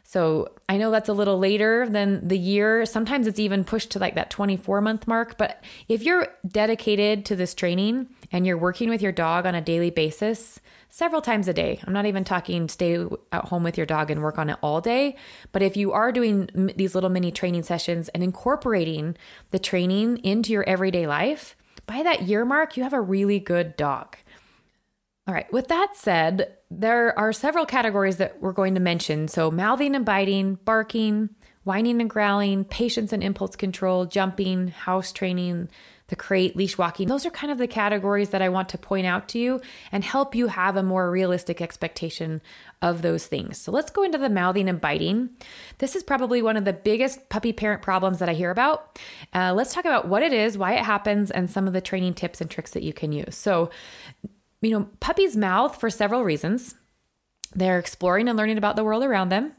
So 0.09 0.47
I 0.67 0.77
know 0.77 0.89
that's 0.89 1.07
a 1.07 1.13
little 1.13 1.37
later 1.37 1.87
than 1.87 2.27
the 2.27 2.35
year. 2.35 2.83
Sometimes 2.87 3.27
it's 3.27 3.37
even 3.37 3.63
pushed 3.63 3.91
to 3.91 3.99
like 3.99 4.15
that 4.15 4.31
24 4.31 4.81
month 4.81 5.07
mark. 5.07 5.37
But 5.37 5.63
if 5.87 6.01
you're 6.01 6.29
dedicated 6.47 7.25
to 7.25 7.35
this 7.35 7.53
training 7.53 8.07
and 8.31 8.43
you're 8.43 8.57
working 8.57 8.89
with 8.89 9.03
your 9.03 9.11
dog 9.11 9.45
on 9.45 9.53
a 9.53 9.61
daily 9.61 9.91
basis, 9.91 10.59
several 10.89 11.21
times 11.21 11.47
a 11.47 11.53
day. 11.53 11.79
I'm 11.85 11.93
not 11.93 12.07
even 12.07 12.23
talking 12.23 12.69
stay 12.69 13.05
at 13.31 13.45
home 13.45 13.61
with 13.61 13.77
your 13.77 13.85
dog 13.85 14.09
and 14.09 14.23
work 14.23 14.39
on 14.39 14.49
it 14.49 14.57
all 14.63 14.81
day, 14.81 15.15
but 15.51 15.61
if 15.61 15.77
you 15.77 15.91
are 15.91 16.11
doing 16.11 16.49
these 16.75 16.95
little 16.95 17.11
mini 17.11 17.31
training 17.31 17.61
sessions 17.61 18.09
and 18.09 18.23
incorporating 18.23 19.15
the 19.51 19.59
training 19.59 20.17
into 20.23 20.51
your 20.51 20.67
everyday 20.67 21.05
life, 21.05 21.55
by 21.85 22.01
that 22.01 22.23
year 22.23 22.45
mark, 22.45 22.75
you 22.75 22.81
have 22.81 22.93
a 22.93 23.01
really 23.01 23.39
good 23.39 23.77
dog. 23.77 24.17
All 25.29 25.35
right, 25.35 25.53
with 25.53 25.67
that 25.67 25.95
said, 25.95 26.57
there 26.71 27.17
are 27.19 27.31
several 27.31 27.67
categories 27.67 28.17
that 28.17 28.41
we're 28.41 28.51
going 28.51 28.73
to 28.73 28.79
mention. 28.79 29.27
So, 29.27 29.51
mouthing 29.51 29.95
and 29.95 30.03
biting, 30.03 30.55
barking, 30.65 31.29
whining 31.63 32.01
and 32.01 32.09
growling, 32.09 32.63
patience 32.63 33.13
and 33.13 33.21
impulse 33.21 33.55
control, 33.55 34.07
jumping, 34.07 34.69
house 34.69 35.11
training, 35.11 35.69
the 36.07 36.15
crate, 36.15 36.55
leash 36.55 36.79
walking. 36.79 37.09
Those 37.09 37.27
are 37.27 37.29
kind 37.29 37.51
of 37.51 37.59
the 37.59 37.67
categories 37.67 38.29
that 38.29 38.41
I 38.41 38.49
want 38.49 38.69
to 38.69 38.79
point 38.79 39.05
out 39.05 39.27
to 39.27 39.37
you 39.37 39.61
and 39.91 40.03
help 40.03 40.33
you 40.33 40.47
have 40.47 40.75
a 40.75 40.81
more 40.81 41.11
realistic 41.11 41.61
expectation 41.61 42.41
of 42.81 43.03
those 43.03 43.27
things. 43.27 43.59
So 43.59 43.71
let's 43.71 43.91
go 43.91 44.01
into 44.01 44.17
the 44.17 44.31
mouthing 44.31 44.67
and 44.67 44.81
biting. 44.81 45.29
This 45.77 45.95
is 45.95 46.01
probably 46.01 46.41
one 46.41 46.57
of 46.57 46.65
the 46.65 46.73
biggest 46.73 47.29
puppy 47.29 47.53
parent 47.53 47.83
problems 47.83 48.17
that 48.17 48.29
I 48.29 48.33
hear 48.33 48.49
about. 48.49 48.97
Uh, 49.31 49.53
let's 49.55 49.75
talk 49.75 49.85
about 49.85 50.07
what 50.07 50.23
it 50.23 50.33
is, 50.33 50.57
why 50.57 50.73
it 50.73 50.83
happens, 50.83 51.29
and 51.29 51.51
some 51.51 51.67
of 51.67 51.73
the 51.73 51.81
training 51.81 52.15
tips 52.15 52.41
and 52.41 52.49
tricks 52.49 52.71
that 52.71 52.81
you 52.81 52.93
can 52.93 53.11
use. 53.11 53.35
So, 53.35 53.69
you 54.61 54.71
know, 54.71 54.89
puppies 54.99 55.37
mouth 55.37 55.79
for 55.79 55.89
several 55.89 56.23
reasons. 56.23 56.75
They're 57.55 57.79
exploring 57.79 58.27
and 58.27 58.37
learning 58.37 58.57
about 58.57 58.75
the 58.75 58.83
world 58.83 59.03
around 59.03 59.29
them. 59.29 59.53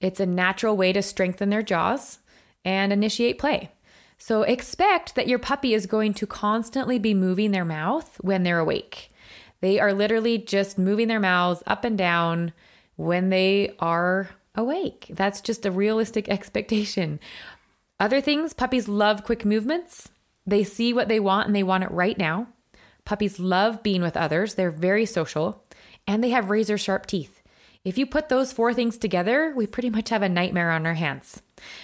It's 0.00 0.20
a 0.20 0.26
natural 0.26 0.76
way 0.76 0.92
to 0.92 1.02
strengthen 1.02 1.50
their 1.50 1.62
jaws 1.62 2.18
and 2.64 2.92
initiate 2.92 3.38
play. 3.38 3.70
So 4.18 4.42
expect 4.42 5.14
that 5.14 5.28
your 5.28 5.38
puppy 5.38 5.72
is 5.74 5.86
going 5.86 6.14
to 6.14 6.26
constantly 6.26 6.98
be 6.98 7.14
moving 7.14 7.52
their 7.52 7.64
mouth 7.64 8.18
when 8.20 8.42
they're 8.42 8.58
awake. 8.58 9.10
They 9.60 9.78
are 9.78 9.92
literally 9.92 10.38
just 10.38 10.78
moving 10.78 11.08
their 11.08 11.20
mouths 11.20 11.62
up 11.66 11.84
and 11.84 11.96
down 11.96 12.52
when 12.96 13.30
they 13.30 13.74
are 13.78 14.30
awake. 14.54 15.06
That's 15.10 15.40
just 15.40 15.64
a 15.64 15.70
realistic 15.70 16.28
expectation. 16.30 17.20
Other 17.98 18.20
things, 18.20 18.54
puppies 18.54 18.88
love 18.88 19.24
quick 19.24 19.44
movements. 19.44 20.08
They 20.46 20.64
see 20.64 20.92
what 20.92 21.08
they 21.08 21.20
want 21.20 21.46
and 21.46 21.54
they 21.54 21.62
want 21.62 21.84
it 21.84 21.90
right 21.90 22.16
now. 22.16 22.48
Puppies 23.10 23.40
love 23.40 23.82
being 23.82 24.02
with 24.02 24.16
others. 24.16 24.54
They're 24.54 24.70
very 24.70 25.04
social 25.04 25.64
and 26.06 26.22
they 26.22 26.30
have 26.30 26.48
razor 26.48 26.78
sharp 26.78 27.06
teeth. 27.06 27.42
If 27.84 27.98
you 27.98 28.06
put 28.06 28.28
those 28.28 28.52
four 28.52 28.72
things 28.72 28.96
together, 28.96 29.52
we 29.56 29.66
pretty 29.66 29.90
much 29.90 30.10
have 30.10 30.22
a 30.22 30.28
nightmare 30.28 30.70
on 30.70 30.86
our 30.86 30.94
hands. 30.94 31.42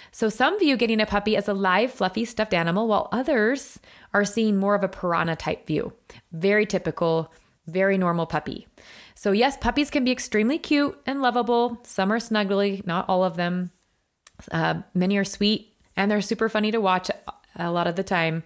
So, 0.09 0.29
some 0.29 0.57
view 0.57 0.77
getting 0.77 1.01
a 1.01 1.05
puppy 1.05 1.35
as 1.35 1.49
a 1.49 1.53
live, 1.53 1.91
fluffy, 1.91 2.23
stuffed 2.23 2.53
animal, 2.53 2.87
while 2.87 3.09
others 3.11 3.77
are 4.13 4.23
seeing 4.23 4.55
more 4.55 4.73
of 4.73 4.85
a 4.85 4.87
piranha 4.87 5.35
type 5.35 5.67
view. 5.67 5.91
Very 6.31 6.65
typical, 6.65 7.33
very 7.65 7.97
normal 7.97 8.25
puppy. 8.25 8.65
So, 9.13 9.33
yes, 9.33 9.57
puppies 9.57 9.89
can 9.89 10.05
be 10.05 10.13
extremely 10.13 10.57
cute 10.57 10.97
and 11.05 11.21
lovable. 11.21 11.81
Some 11.83 12.09
are 12.13 12.19
snuggly, 12.19 12.87
not 12.87 13.03
all 13.09 13.25
of 13.25 13.35
them. 13.35 13.71
Uh, 14.49 14.75
many 14.93 15.17
are 15.17 15.25
sweet 15.25 15.73
and 15.97 16.09
they're 16.09 16.21
super 16.21 16.47
funny 16.47 16.71
to 16.71 16.79
watch 16.79 17.11
a 17.57 17.69
lot 17.69 17.87
of 17.87 17.97
the 17.97 18.03
time. 18.03 18.43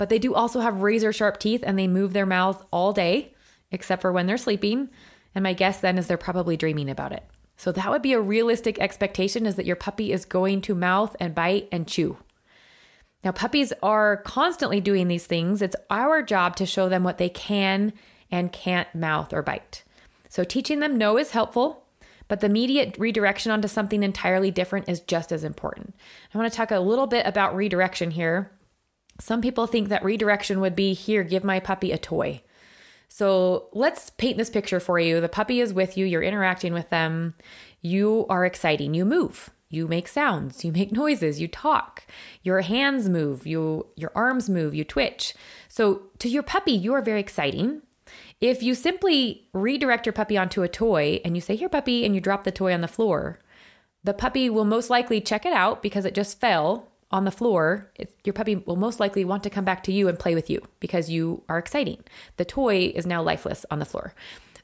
But 0.00 0.08
they 0.08 0.18
do 0.18 0.32
also 0.34 0.60
have 0.60 0.80
razor 0.80 1.12
sharp 1.12 1.38
teeth 1.38 1.62
and 1.62 1.78
they 1.78 1.86
move 1.86 2.14
their 2.14 2.24
mouth 2.24 2.64
all 2.70 2.94
day, 2.94 3.34
except 3.70 4.00
for 4.00 4.10
when 4.10 4.26
they're 4.26 4.38
sleeping. 4.38 4.88
And 5.34 5.42
my 5.42 5.52
guess 5.52 5.78
then 5.78 5.98
is 5.98 6.06
they're 6.06 6.16
probably 6.16 6.56
dreaming 6.56 6.88
about 6.88 7.12
it. 7.12 7.22
So 7.58 7.70
that 7.70 7.90
would 7.90 8.00
be 8.00 8.14
a 8.14 8.20
realistic 8.20 8.78
expectation 8.78 9.44
is 9.44 9.56
that 9.56 9.66
your 9.66 9.76
puppy 9.76 10.10
is 10.10 10.24
going 10.24 10.62
to 10.62 10.74
mouth 10.74 11.14
and 11.20 11.34
bite 11.34 11.68
and 11.70 11.86
chew. 11.86 12.16
Now, 13.22 13.32
puppies 13.32 13.74
are 13.82 14.16
constantly 14.16 14.80
doing 14.80 15.08
these 15.08 15.26
things. 15.26 15.60
It's 15.60 15.76
our 15.90 16.22
job 16.22 16.56
to 16.56 16.64
show 16.64 16.88
them 16.88 17.04
what 17.04 17.18
they 17.18 17.28
can 17.28 17.92
and 18.30 18.52
can't 18.52 18.88
mouth 18.94 19.34
or 19.34 19.42
bite. 19.42 19.84
So, 20.30 20.44
teaching 20.44 20.80
them 20.80 20.96
no 20.96 21.18
is 21.18 21.32
helpful, 21.32 21.84
but 22.26 22.40
the 22.40 22.46
immediate 22.46 22.96
redirection 22.98 23.52
onto 23.52 23.68
something 23.68 24.02
entirely 24.02 24.50
different 24.50 24.88
is 24.88 25.00
just 25.00 25.30
as 25.30 25.44
important. 25.44 25.94
I 26.32 26.38
want 26.38 26.50
to 26.50 26.56
talk 26.56 26.70
a 26.70 26.80
little 26.80 27.06
bit 27.06 27.26
about 27.26 27.54
redirection 27.54 28.12
here. 28.12 28.50
Some 29.20 29.40
people 29.40 29.66
think 29.66 29.88
that 29.88 30.04
redirection 30.04 30.60
would 30.60 30.74
be 30.74 30.94
here, 30.94 31.22
give 31.22 31.44
my 31.44 31.60
puppy 31.60 31.92
a 31.92 31.98
toy. 31.98 32.42
So 33.08 33.68
let's 33.72 34.10
paint 34.10 34.38
this 34.38 34.50
picture 34.50 34.80
for 34.80 34.98
you. 34.98 35.20
The 35.20 35.28
puppy 35.28 35.60
is 35.60 35.74
with 35.74 35.96
you, 35.96 36.06
you're 36.06 36.22
interacting 36.22 36.72
with 36.72 36.90
them, 36.90 37.34
you 37.80 38.26
are 38.28 38.44
exciting, 38.44 38.94
you 38.94 39.04
move. 39.04 39.50
You 39.72 39.86
make 39.86 40.08
sounds, 40.08 40.64
you 40.64 40.72
make 40.72 40.90
noises, 41.02 41.40
you 41.40 41.48
talk. 41.48 42.04
Your 42.42 42.62
hands 42.62 43.08
move, 43.08 43.46
you 43.46 43.86
your 43.96 44.12
arms 44.14 44.48
move, 44.48 44.74
you 44.74 44.84
twitch. 44.84 45.34
So 45.68 46.02
to 46.18 46.28
your 46.28 46.42
puppy, 46.42 46.72
you 46.72 46.92
are 46.94 47.02
very 47.02 47.20
exciting. 47.20 47.82
If 48.40 48.62
you 48.62 48.74
simply 48.74 49.48
redirect 49.52 50.06
your 50.06 50.12
puppy 50.12 50.36
onto 50.36 50.62
a 50.62 50.68
toy 50.68 51.20
and 51.24 51.36
you 51.36 51.40
say, 51.40 51.56
Here, 51.56 51.68
puppy, 51.68 52.04
and 52.04 52.14
you 52.14 52.20
drop 52.20 52.44
the 52.44 52.50
toy 52.50 52.72
on 52.72 52.80
the 52.80 52.88
floor, 52.88 53.38
the 54.02 54.14
puppy 54.14 54.48
will 54.48 54.64
most 54.64 54.90
likely 54.90 55.20
check 55.20 55.44
it 55.44 55.52
out 55.52 55.82
because 55.82 56.04
it 56.04 56.14
just 56.14 56.40
fell 56.40 56.89
on 57.10 57.24
the 57.24 57.30
floor. 57.30 57.90
It, 57.96 58.14
your 58.24 58.32
puppy 58.32 58.56
will 58.56 58.76
most 58.76 59.00
likely 59.00 59.24
want 59.24 59.42
to 59.42 59.50
come 59.50 59.64
back 59.64 59.82
to 59.84 59.92
you 59.92 60.08
and 60.08 60.18
play 60.18 60.34
with 60.34 60.48
you 60.48 60.62
because 60.78 61.10
you 61.10 61.42
are 61.48 61.58
exciting. 61.58 62.02
The 62.36 62.44
toy 62.44 62.92
is 62.94 63.06
now 63.06 63.22
lifeless 63.22 63.66
on 63.70 63.78
the 63.78 63.84
floor. 63.84 64.14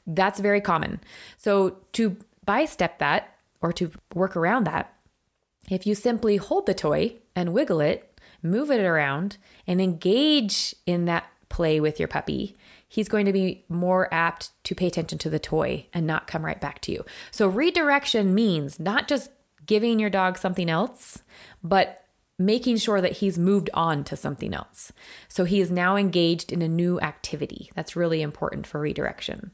That's 0.05 0.39
very 0.39 0.61
common. 0.61 1.01
So, 1.37 1.77
to 1.93 2.17
bystep 2.47 2.99
that 2.99 3.35
or 3.61 3.73
to 3.73 3.91
work 4.13 4.37
around 4.37 4.65
that, 4.65 4.93
if 5.69 5.85
you 5.85 5.95
simply 5.95 6.37
hold 6.37 6.65
the 6.65 6.73
toy 6.73 7.15
and 7.35 7.53
wiggle 7.53 7.81
it, 7.81 8.19
move 8.41 8.71
it 8.71 8.79
around, 8.79 9.37
and 9.65 9.81
engage 9.81 10.73
in 10.85 11.05
that 11.05 11.25
play 11.49 11.81
with 11.81 11.99
your 11.99 12.07
puppy, 12.07 12.55
he's 12.87 13.09
going 13.09 13.25
to 13.25 13.33
be 13.33 13.65
more 13.67 14.07
apt 14.13 14.51
to 14.63 14.75
pay 14.75 14.87
attention 14.87 15.17
to 15.17 15.29
the 15.29 15.39
toy 15.39 15.85
and 15.93 16.07
not 16.07 16.27
come 16.27 16.45
right 16.45 16.61
back 16.61 16.79
to 16.81 16.93
you. 16.93 17.03
So, 17.31 17.49
redirection 17.49 18.33
means 18.33 18.79
not 18.79 19.09
just 19.09 19.29
giving 19.65 19.99
your 19.99 20.09
dog 20.09 20.37
something 20.37 20.69
else, 20.69 21.21
but 21.61 22.06
making 22.39 22.77
sure 22.77 23.01
that 23.01 23.13
he's 23.13 23.37
moved 23.37 23.69
on 23.73 24.03
to 24.05 24.15
something 24.15 24.53
else. 24.53 24.91
So, 25.27 25.43
he 25.43 25.59
is 25.59 25.71
now 25.71 25.95
engaged 25.95 26.51
in 26.51 26.61
a 26.61 26.67
new 26.67 26.99
activity. 26.99 27.71
That's 27.75 27.95
really 27.95 28.21
important 28.21 28.67
for 28.67 28.79
redirection. 28.79 29.51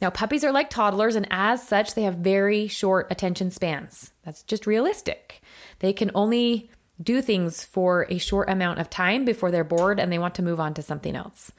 Now, 0.00 0.10
puppies 0.10 0.44
are 0.44 0.52
like 0.52 0.70
toddlers, 0.70 1.14
and 1.14 1.26
as 1.30 1.66
such, 1.66 1.94
they 1.94 2.02
have 2.02 2.16
very 2.16 2.68
short 2.68 3.06
attention 3.10 3.50
spans. 3.50 4.12
That's 4.24 4.42
just 4.42 4.66
realistic. 4.66 5.42
They 5.80 5.92
can 5.92 6.10
only 6.14 6.70
do 7.02 7.22
things 7.22 7.64
for 7.64 8.06
a 8.10 8.18
short 8.18 8.48
amount 8.48 8.78
of 8.78 8.90
time 8.90 9.24
before 9.24 9.50
they're 9.50 9.64
bored 9.64 9.98
and 9.98 10.12
they 10.12 10.18
want 10.18 10.34
to 10.34 10.42
move 10.42 10.60
on 10.60 10.74
to 10.74 10.82
something 10.82 11.16
else. 11.16 11.52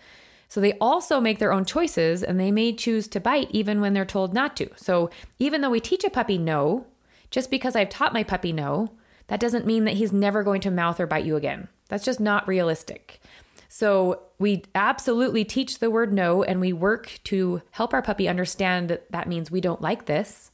So 0.48 0.60
they 0.60 0.78
also 0.80 1.20
make 1.20 1.40
their 1.40 1.54
own 1.54 1.66
choices 1.66 2.24
and 2.24 2.40
they 2.40 2.52
may 2.52 2.74
choose 2.74 3.08
to 3.10 3.20
bite 3.20 3.50
even 3.52 3.82
when 3.82 3.94
they're 3.94 4.06
told 4.06 4.34
not 4.34 4.56
to. 4.58 4.70
So 4.76 5.10
even 5.40 5.62
though 5.62 5.70
we 5.70 5.80
teach 5.80 6.04
a 6.04 6.10
puppy 6.10 6.38
no, 6.38 6.86
just 7.30 7.50
because 7.50 7.76
I've 7.76 7.90
taught 7.90 8.14
my 8.14 8.24
puppy 8.24 8.52
no, 8.52 8.92
that 9.32 9.40
doesn't 9.40 9.66
mean 9.66 9.86
that 9.86 9.94
he's 9.94 10.12
never 10.12 10.44
going 10.44 10.60
to 10.60 10.70
mouth 10.70 11.00
or 11.00 11.08
bite 11.08 11.24
you 11.24 11.38
again. 11.38 11.70
That's 11.88 12.04
just 12.04 12.20
not 12.20 12.50
realistic. 12.50 13.22
So 13.70 14.24
we 14.40 14.66
absolutely 14.76 15.46
teach 15.46 15.80
the 15.80 15.90
word 15.90 16.12
no 16.12 16.44
and 16.44 16.60
we 16.60 16.74
work 16.74 17.18
to 17.24 17.62
help 17.72 17.94
our 17.94 18.02
puppy 18.02 18.28
understand 18.28 18.90
that 18.90 19.10
that 19.14 19.30
means 19.30 19.50
we 19.50 19.62
don't 19.62 19.82
like 19.82 20.06
this. 20.06 20.52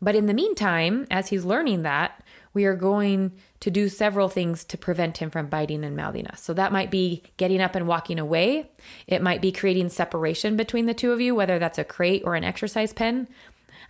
But 0.00 0.14
in 0.14 0.26
the 0.26 0.32
meantime, 0.32 1.08
as 1.10 1.30
he's 1.30 1.44
learning 1.44 1.82
that, 1.82 2.22
we 2.52 2.66
are 2.66 2.76
going 2.76 3.32
to 3.58 3.68
do 3.68 3.88
several 3.88 4.28
things 4.28 4.64
to 4.66 4.78
prevent 4.78 5.18
him 5.18 5.28
from 5.28 5.48
biting 5.48 5.82
and 5.82 5.96
mouthing 5.96 6.28
us. 6.28 6.40
So 6.40 6.54
that 6.54 6.70
might 6.70 6.92
be 6.92 7.24
getting 7.36 7.60
up 7.60 7.74
and 7.74 7.88
walking 7.88 8.20
away. 8.20 8.70
It 9.08 9.22
might 9.22 9.42
be 9.42 9.50
creating 9.50 9.88
separation 9.88 10.56
between 10.56 10.86
the 10.86 10.94
two 10.94 11.10
of 11.10 11.20
you, 11.20 11.34
whether 11.34 11.58
that's 11.58 11.78
a 11.78 11.84
crate 11.84 12.22
or 12.24 12.36
an 12.36 12.44
exercise 12.44 12.92
pen. 12.92 13.26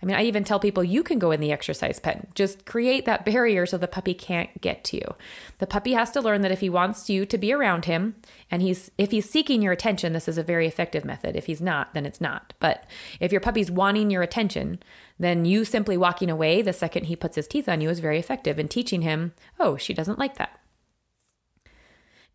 I 0.01 0.05
mean, 0.05 0.15
I 0.15 0.23
even 0.23 0.43
tell 0.43 0.59
people 0.59 0.83
you 0.83 1.03
can 1.03 1.19
go 1.19 1.31
in 1.31 1.39
the 1.39 1.51
exercise 1.51 1.99
pen. 1.99 2.27
Just 2.35 2.65
create 2.65 3.05
that 3.05 3.25
barrier 3.25 3.65
so 3.65 3.77
the 3.77 3.87
puppy 3.87 4.13
can't 4.13 4.61
get 4.61 4.83
to 4.85 4.97
you. 4.97 5.15
The 5.59 5.67
puppy 5.67 5.93
has 5.93 6.11
to 6.11 6.21
learn 6.21 6.41
that 6.41 6.51
if 6.51 6.59
he 6.59 6.69
wants 6.69 7.09
you 7.09 7.25
to 7.25 7.37
be 7.37 7.53
around 7.53 7.85
him 7.85 8.15
and 8.51 8.61
he's 8.61 8.91
if 8.97 9.11
he's 9.11 9.29
seeking 9.29 9.61
your 9.61 9.73
attention, 9.73 10.13
this 10.13 10.27
is 10.27 10.37
a 10.37 10.43
very 10.43 10.67
effective 10.67 11.05
method. 11.05 11.35
If 11.35 11.45
he's 11.45 11.61
not, 11.61 11.93
then 11.93 12.05
it's 12.05 12.21
not. 12.21 12.53
But 12.59 12.85
if 13.19 13.31
your 13.31 13.41
puppy's 13.41 13.71
wanting 13.71 14.09
your 14.09 14.21
attention, 14.21 14.81
then 15.19 15.45
you 15.45 15.65
simply 15.65 15.97
walking 15.97 16.29
away 16.29 16.61
the 16.61 16.73
second 16.73 17.05
he 17.05 17.15
puts 17.15 17.35
his 17.35 17.47
teeth 17.47 17.69
on 17.69 17.81
you 17.81 17.89
is 17.89 17.99
very 17.99 18.19
effective 18.19 18.59
in 18.59 18.67
teaching 18.67 19.01
him, 19.01 19.33
"Oh, 19.59 19.77
she 19.77 19.93
doesn't 19.93 20.19
like 20.19 20.37
that." 20.37 20.59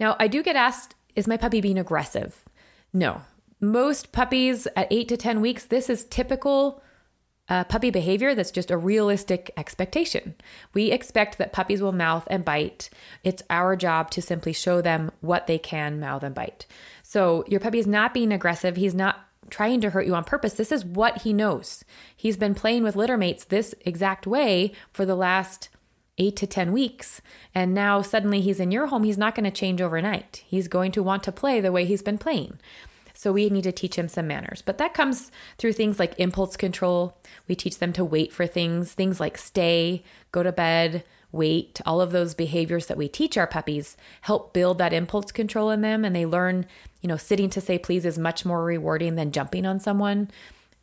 Now, 0.01 0.17
I 0.19 0.29
do 0.29 0.43
get 0.43 0.57
asked, 0.57 0.95
is 1.15 1.29
my 1.29 1.37
puppy 1.37 1.61
being 1.61 1.79
aggressive? 1.79 2.45
No. 2.93 3.21
Most 3.61 4.13
puppies 4.13 4.67
at 4.75 4.89
8 4.91 5.09
to 5.09 5.17
10 5.19 5.43
weeks, 5.43 5.65
this 5.67 5.91
is 5.91 6.07
typical 6.07 6.83
uh, 7.51 7.65
puppy 7.65 7.91
behavior 7.91 8.35
that's 8.35 8.53
just 8.53 8.71
a 8.71 8.77
realistic 8.77 9.51
expectation. 9.57 10.35
We 10.73 10.93
expect 10.93 11.37
that 11.39 11.53
puppies 11.53 11.83
will 11.83 11.93
mouth 11.93 12.27
and 12.31 12.45
bite. 12.45 12.89
It's 13.25 13.43
our 13.51 13.75
job 13.75 14.11
to 14.13 14.23
simply 14.23 14.53
show 14.53 14.81
them 14.81 15.11
what 15.21 15.49
they 15.49 15.59
can 15.59 15.99
mouth 15.99 16.23
and 16.23 16.35
bite. 16.35 16.67
So 17.03 17.45
your 17.49 17.61
puppy 17.61 17.81
is 17.81 17.89
not 17.89 18.15
being 18.15 18.33
aggressive. 18.33 18.77
He's 18.77 18.95
not 18.95 19.19
trying 19.51 19.81
to 19.81 19.91
hurt 19.91 20.07
you 20.07 20.15
on 20.15 20.23
purpose. 20.23 20.55
This 20.55 20.71
is 20.71 20.85
what 20.85 21.23
he 21.23 21.33
knows. 21.33 21.85
He's 22.17 22.37
been 22.37 22.55
playing 22.55 22.85
with 22.85 22.95
litter 22.95 23.17
mates 23.17 23.45
this 23.45 23.75
exact 23.81 24.29
way 24.29 24.73
for 24.93 25.05
the 25.05 25.17
last 25.17 25.71
eight 26.19 26.37
to 26.37 26.47
10 26.47 26.71
weeks. 26.71 27.21
And 27.53 27.75
now 27.75 28.01
suddenly 28.03 28.41
he's 28.41 28.61
in 28.61 28.71
your 28.71 28.87
home. 28.87 29.03
He's 29.03 29.19
not 29.19 29.35
going 29.35 29.45
to 29.45 29.51
change 29.51 29.81
overnight. 29.81 30.45
He's 30.47 30.69
going 30.69 30.93
to 30.93 31.03
want 31.03 31.25
to 31.25 31.33
play 31.33 31.61
the 31.61 31.73
way 31.73 31.85
he's 31.85 32.03
been 32.03 32.19
playing. 32.19 32.59
So 33.21 33.33
we 33.33 33.51
need 33.51 33.65
to 33.65 33.73
teach 33.73 33.97
him 33.97 34.09
some 34.09 34.29
manners. 34.29 34.63
But 34.63 34.79
that 34.79 34.95
comes 34.95 35.31
through 35.59 35.75
things 35.75 35.99
like 35.99 36.19
impulse 36.19 36.57
control. 36.57 37.19
We 37.49 37.55
teach 37.55 37.79
them 37.79 37.93
to 37.93 38.03
wait 38.03 38.33
for 38.33 38.47
things, 38.47 38.95
things 38.95 39.21
like 39.21 39.37
stay, 39.37 40.05
go 40.33 40.43
to 40.43 40.53
bed, 40.53 41.05
wait. 41.31 41.83
All 41.85 42.01
of 42.01 42.13
those 42.13 42.33
behaviors 42.33 42.87
that 42.87 42.97
we 42.97 43.09
teach 43.09 43.37
our 43.37 43.47
puppies 43.47 43.99
help 44.23 44.55
build 44.55 44.79
that 44.79 44.95
impulse 44.95 45.33
control 45.33 45.69
in 45.69 45.83
them. 45.83 46.03
And 46.03 46.17
they 46.17 46.25
learn, 46.25 46.65
you 47.03 47.09
know, 47.09 47.19
sitting 47.19 47.51
to 47.51 47.61
say 47.61 47.77
please 47.77 48.07
is 48.07 48.17
much 48.17 48.47
more 48.47 48.65
rewarding 48.65 49.17
than 49.17 49.33
jumping 49.33 49.67
on 49.67 49.81
someone. 49.81 50.31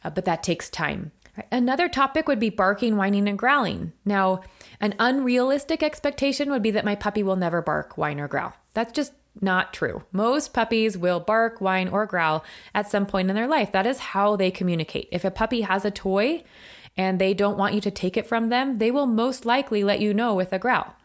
Uh, 0.04 0.12
but 0.12 0.26
that 0.26 0.44
takes 0.44 0.70
time. 0.70 1.12
Another 1.52 1.90
topic 1.90 2.28
would 2.28 2.40
be 2.40 2.52
barking, 2.52 2.98
whining, 2.98 3.28
and 3.28 3.40
growling. 3.40 3.94
Now, 4.06 4.42
an 4.80 4.94
unrealistic 5.00 5.82
expectation 5.82 6.52
would 6.52 6.62
be 6.62 6.72
that 6.72 6.86
my 6.86 6.94
puppy 6.94 7.24
will 7.24 7.36
never 7.36 7.64
bark, 7.64 7.98
whine, 7.98 8.20
or 8.20 8.28
growl. 8.28 8.54
That's 8.74 8.94
just 8.94 9.14
not 9.42 9.74
true. 9.74 10.04
Most 10.12 10.54
puppies 10.54 10.98
will 10.98 11.20
bark, 11.20 11.62
whine, 11.62 11.88
or 11.88 12.06
growl 12.06 12.44
at 12.74 12.90
some 12.90 13.06
point 13.06 13.30
in 13.30 13.36
their 13.36 13.48
life. 13.48 13.72
That 13.72 13.88
is 13.88 14.00
how 14.00 14.36
they 14.36 14.52
communicate. 14.52 15.10
If 15.12 15.24
a 15.24 15.32
puppy 15.32 15.62
has 15.62 15.86
a 15.86 15.92
toy 15.92 16.44
and 16.96 17.20
they 17.20 17.34
don't 17.34 17.58
want 17.58 17.74
you 17.74 17.82
to 17.82 17.92
take 17.92 18.18
it 18.18 18.28
from 18.28 18.50
them, 18.50 18.78
they 18.80 18.92
will 18.92 19.06
most 19.08 19.46
likely 19.46 19.84
let 19.84 20.00
you 20.00 20.14
know 20.14 20.34
with 20.34 20.52
a 20.52 20.60
growl. 20.60 20.96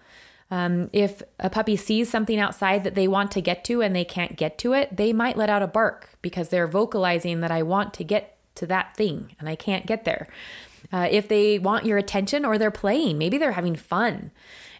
Um, 0.50 0.90
if 0.92 1.22
a 1.38 1.48
puppy 1.48 1.76
sees 1.76 2.10
something 2.10 2.38
outside 2.38 2.84
that 2.84 2.94
they 2.94 3.08
want 3.08 3.30
to 3.32 3.40
get 3.40 3.64
to 3.64 3.80
and 3.80 3.96
they 3.96 4.04
can't 4.04 4.36
get 4.36 4.58
to 4.58 4.74
it, 4.74 4.94
they 4.94 5.12
might 5.12 5.38
let 5.38 5.48
out 5.48 5.62
a 5.62 5.66
bark 5.66 6.10
because 6.20 6.50
they're 6.50 6.66
vocalizing 6.66 7.40
that 7.40 7.50
I 7.50 7.62
want 7.62 7.94
to 7.94 8.04
get 8.04 8.36
to 8.56 8.66
that 8.66 8.94
thing 8.94 9.34
and 9.40 9.48
I 9.48 9.56
can't 9.56 9.86
get 9.86 10.04
there. 10.04 10.28
Uh, 10.92 11.08
if 11.10 11.26
they 11.26 11.58
want 11.58 11.86
your 11.86 11.96
attention 11.96 12.44
or 12.44 12.58
they're 12.58 12.70
playing, 12.70 13.16
maybe 13.16 13.38
they're 13.38 13.52
having 13.52 13.76
fun 13.76 14.30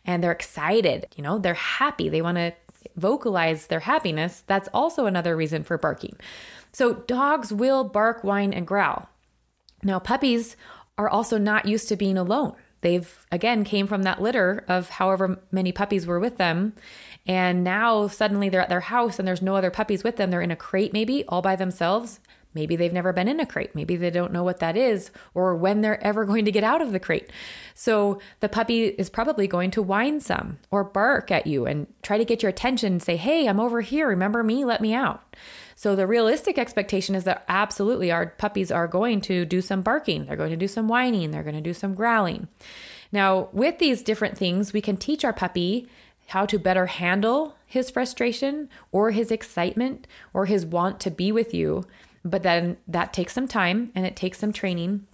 and 0.04 0.22
they're 0.22 0.32
excited, 0.32 1.06
you 1.16 1.22
know, 1.22 1.38
they're 1.38 1.54
happy, 1.54 2.10
they 2.10 2.20
want 2.20 2.36
to 2.36 2.52
vocalize 2.96 3.66
their 3.66 3.80
happiness, 3.80 4.44
that's 4.46 4.68
also 4.72 5.06
another 5.06 5.36
reason 5.36 5.62
for 5.64 5.78
barking. 5.78 6.16
So 6.72 6.94
dogs 6.94 7.52
will 7.52 7.84
bark, 7.84 8.24
whine, 8.24 8.52
and 8.52 8.66
growl. 8.66 9.08
Now, 9.82 9.98
puppies 9.98 10.56
are 10.96 11.08
also 11.08 11.38
not 11.38 11.66
used 11.66 11.88
to 11.88 11.96
being 11.96 12.16
alone. 12.16 12.54
They've 12.82 13.26
again 13.30 13.64
came 13.64 13.86
from 13.86 14.02
that 14.02 14.20
litter 14.20 14.64
of 14.68 14.90
however 14.90 15.40
many 15.50 15.72
puppies 15.72 16.06
were 16.06 16.20
with 16.20 16.36
them. 16.36 16.74
And 17.26 17.62
now 17.62 18.08
suddenly 18.08 18.48
they're 18.48 18.60
at 18.60 18.68
their 18.68 18.80
house 18.80 19.18
and 19.18 19.26
there's 19.26 19.42
no 19.42 19.56
other 19.56 19.70
puppies 19.70 20.02
with 20.02 20.16
them. 20.16 20.30
They're 20.30 20.40
in 20.42 20.50
a 20.50 20.56
crate, 20.56 20.92
maybe 20.92 21.24
all 21.28 21.42
by 21.42 21.54
themselves. 21.54 22.18
Maybe 22.54 22.76
they've 22.76 22.92
never 22.92 23.12
been 23.12 23.28
in 23.28 23.40
a 23.40 23.46
crate. 23.46 23.74
Maybe 23.74 23.96
they 23.96 24.10
don't 24.10 24.32
know 24.32 24.42
what 24.42 24.60
that 24.60 24.76
is 24.76 25.10
or 25.34 25.54
when 25.56 25.80
they're 25.80 26.02
ever 26.04 26.24
going 26.24 26.44
to 26.44 26.52
get 26.52 26.64
out 26.64 26.82
of 26.82 26.92
the 26.92 27.00
crate. 27.00 27.30
So 27.74 28.20
the 28.40 28.48
puppy 28.48 28.86
is 28.86 29.08
probably 29.08 29.46
going 29.46 29.70
to 29.72 29.82
whine 29.82 30.20
some 30.20 30.58
or 30.70 30.84
bark 30.84 31.30
at 31.30 31.46
you 31.46 31.66
and 31.66 31.86
try 32.02 32.18
to 32.18 32.24
get 32.24 32.42
your 32.42 32.50
attention 32.50 32.92
and 32.92 33.02
say, 33.02 33.16
Hey, 33.16 33.48
I'm 33.48 33.60
over 33.60 33.80
here. 33.80 34.08
Remember 34.08 34.42
me? 34.42 34.64
Let 34.64 34.80
me 34.80 34.94
out. 34.94 35.36
So 35.74 35.96
the 35.96 36.06
realistic 36.06 36.58
expectation 36.58 37.14
is 37.14 37.24
that 37.24 37.44
absolutely 37.48 38.12
our 38.12 38.26
puppies 38.26 38.70
are 38.70 38.86
going 38.86 39.20
to 39.22 39.44
do 39.44 39.60
some 39.60 39.82
barking. 39.82 40.26
They're 40.26 40.36
going 40.36 40.50
to 40.50 40.56
do 40.56 40.68
some 40.68 40.88
whining. 40.88 41.30
They're 41.30 41.42
going 41.42 41.54
to 41.54 41.60
do 41.60 41.74
some 41.74 41.94
growling. 41.94 42.48
Now, 43.10 43.48
with 43.52 43.78
these 43.78 44.02
different 44.02 44.38
things, 44.38 44.72
we 44.72 44.80
can 44.80 44.96
teach 44.96 45.24
our 45.24 45.32
puppy 45.32 45.88
how 46.28 46.46
to 46.46 46.58
better 46.58 46.86
handle 46.86 47.56
his 47.66 47.90
frustration 47.90 48.68
or 48.90 49.10
his 49.10 49.30
excitement 49.30 50.06
or 50.32 50.46
his 50.46 50.64
want 50.64 51.00
to 51.00 51.10
be 51.10 51.32
with 51.32 51.52
you 51.52 51.84
but 52.24 52.42
then 52.42 52.76
that 52.86 53.12
takes 53.12 53.32
some 53.32 53.48
time 53.48 53.90
and 53.94 54.06
it 54.06 54.16
takes 54.16 54.38
some 54.38 54.52
training 54.52 55.06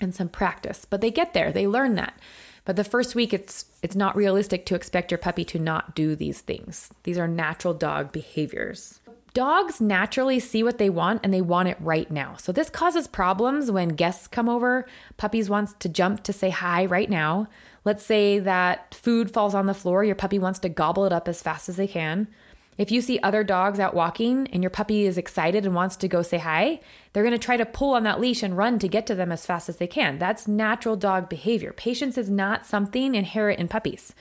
and 0.00 0.14
some 0.14 0.28
practice. 0.28 0.84
But 0.84 1.00
they 1.00 1.10
get 1.10 1.34
there, 1.34 1.52
they 1.52 1.66
learn 1.66 1.94
that. 1.96 2.18
But 2.64 2.76
the 2.76 2.84
first 2.84 3.14
week 3.14 3.32
it's 3.32 3.66
it's 3.82 3.96
not 3.96 4.16
realistic 4.16 4.64
to 4.66 4.74
expect 4.74 5.10
your 5.10 5.18
puppy 5.18 5.44
to 5.46 5.58
not 5.58 5.94
do 5.94 6.16
these 6.16 6.40
things. 6.40 6.90
These 7.02 7.18
are 7.18 7.28
natural 7.28 7.74
dog 7.74 8.12
behaviors. 8.12 9.00
Dogs 9.34 9.80
naturally 9.80 10.38
see 10.38 10.62
what 10.62 10.78
they 10.78 10.88
want 10.88 11.20
and 11.24 11.34
they 11.34 11.40
want 11.40 11.68
it 11.68 11.76
right 11.80 12.08
now. 12.08 12.36
So 12.36 12.52
this 12.52 12.70
causes 12.70 13.08
problems 13.08 13.68
when 13.68 13.88
guests 13.88 14.28
come 14.28 14.48
over. 14.48 14.86
Puppies 15.16 15.50
wants 15.50 15.74
to 15.80 15.88
jump 15.88 16.22
to 16.22 16.32
say 16.32 16.50
hi 16.50 16.86
right 16.86 17.10
now. 17.10 17.48
Let's 17.84 18.04
say 18.04 18.38
that 18.38 18.94
food 18.94 19.32
falls 19.32 19.54
on 19.54 19.66
the 19.66 19.74
floor, 19.74 20.04
your 20.04 20.14
puppy 20.14 20.38
wants 20.38 20.60
to 20.60 20.68
gobble 20.68 21.04
it 21.04 21.12
up 21.12 21.26
as 21.26 21.42
fast 21.42 21.68
as 21.68 21.76
they 21.76 21.88
can. 21.88 22.28
If 22.76 22.90
you 22.90 23.00
see 23.00 23.20
other 23.20 23.44
dogs 23.44 23.78
out 23.78 23.94
walking 23.94 24.48
and 24.52 24.62
your 24.62 24.70
puppy 24.70 25.04
is 25.04 25.16
excited 25.16 25.64
and 25.64 25.74
wants 25.74 25.96
to 25.96 26.08
go 26.08 26.22
say 26.22 26.38
hi, 26.38 26.80
they're 27.12 27.22
going 27.22 27.32
to 27.32 27.38
try 27.38 27.56
to 27.56 27.64
pull 27.64 27.94
on 27.94 28.02
that 28.02 28.20
leash 28.20 28.42
and 28.42 28.56
run 28.56 28.78
to 28.80 28.88
get 28.88 29.06
to 29.06 29.14
them 29.14 29.30
as 29.30 29.46
fast 29.46 29.68
as 29.68 29.76
they 29.76 29.86
can. 29.86 30.18
That's 30.18 30.48
natural 30.48 30.96
dog 30.96 31.28
behavior. 31.28 31.72
Patience 31.72 32.18
is 32.18 32.28
not 32.28 32.66
something 32.66 33.14
inherent 33.14 33.60
in 33.60 33.68
puppies, 33.68 34.14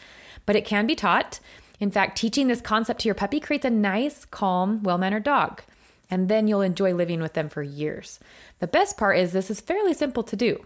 but 0.45 0.55
it 0.55 0.65
can 0.65 0.85
be 0.85 0.95
taught. 0.95 1.39
In 1.79 1.89
fact, 1.89 2.17
teaching 2.17 2.47
this 2.47 2.61
concept 2.61 3.01
to 3.01 3.07
your 3.07 3.15
puppy 3.15 3.39
creates 3.39 3.65
a 3.65 3.69
nice, 3.71 4.25
calm, 4.25 4.83
well 4.83 4.99
mannered 4.99 5.23
dog. 5.23 5.63
And 6.09 6.29
then 6.29 6.47
you'll 6.47 6.61
enjoy 6.61 6.93
living 6.93 7.21
with 7.21 7.33
them 7.33 7.49
for 7.49 7.63
years. 7.63 8.19
The 8.59 8.67
best 8.67 8.97
part 8.97 9.17
is 9.17 9.31
this 9.31 9.49
is 9.49 9.61
fairly 9.61 9.95
simple 9.95 10.21
to 10.23 10.35
do. 10.35 10.63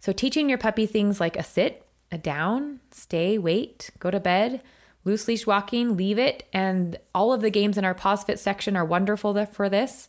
So, 0.00 0.12
teaching 0.12 0.48
your 0.48 0.56
puppy 0.56 0.86
things 0.86 1.20
like 1.20 1.36
a 1.36 1.42
sit, 1.42 1.84
a 2.10 2.16
down, 2.16 2.80
stay, 2.90 3.36
wait, 3.36 3.90
go 3.98 4.10
to 4.10 4.20
bed, 4.20 4.62
loose 5.04 5.28
leash 5.28 5.46
walking, 5.46 5.96
leave 5.96 6.18
it. 6.18 6.48
And 6.52 6.98
all 7.14 7.32
of 7.32 7.40
the 7.40 7.50
games 7.50 7.78
in 7.78 7.84
our 7.84 7.94
pause 7.94 8.24
fit 8.24 8.38
section 8.38 8.76
are 8.76 8.84
wonderful 8.84 9.44
for 9.46 9.68
this. 9.68 10.08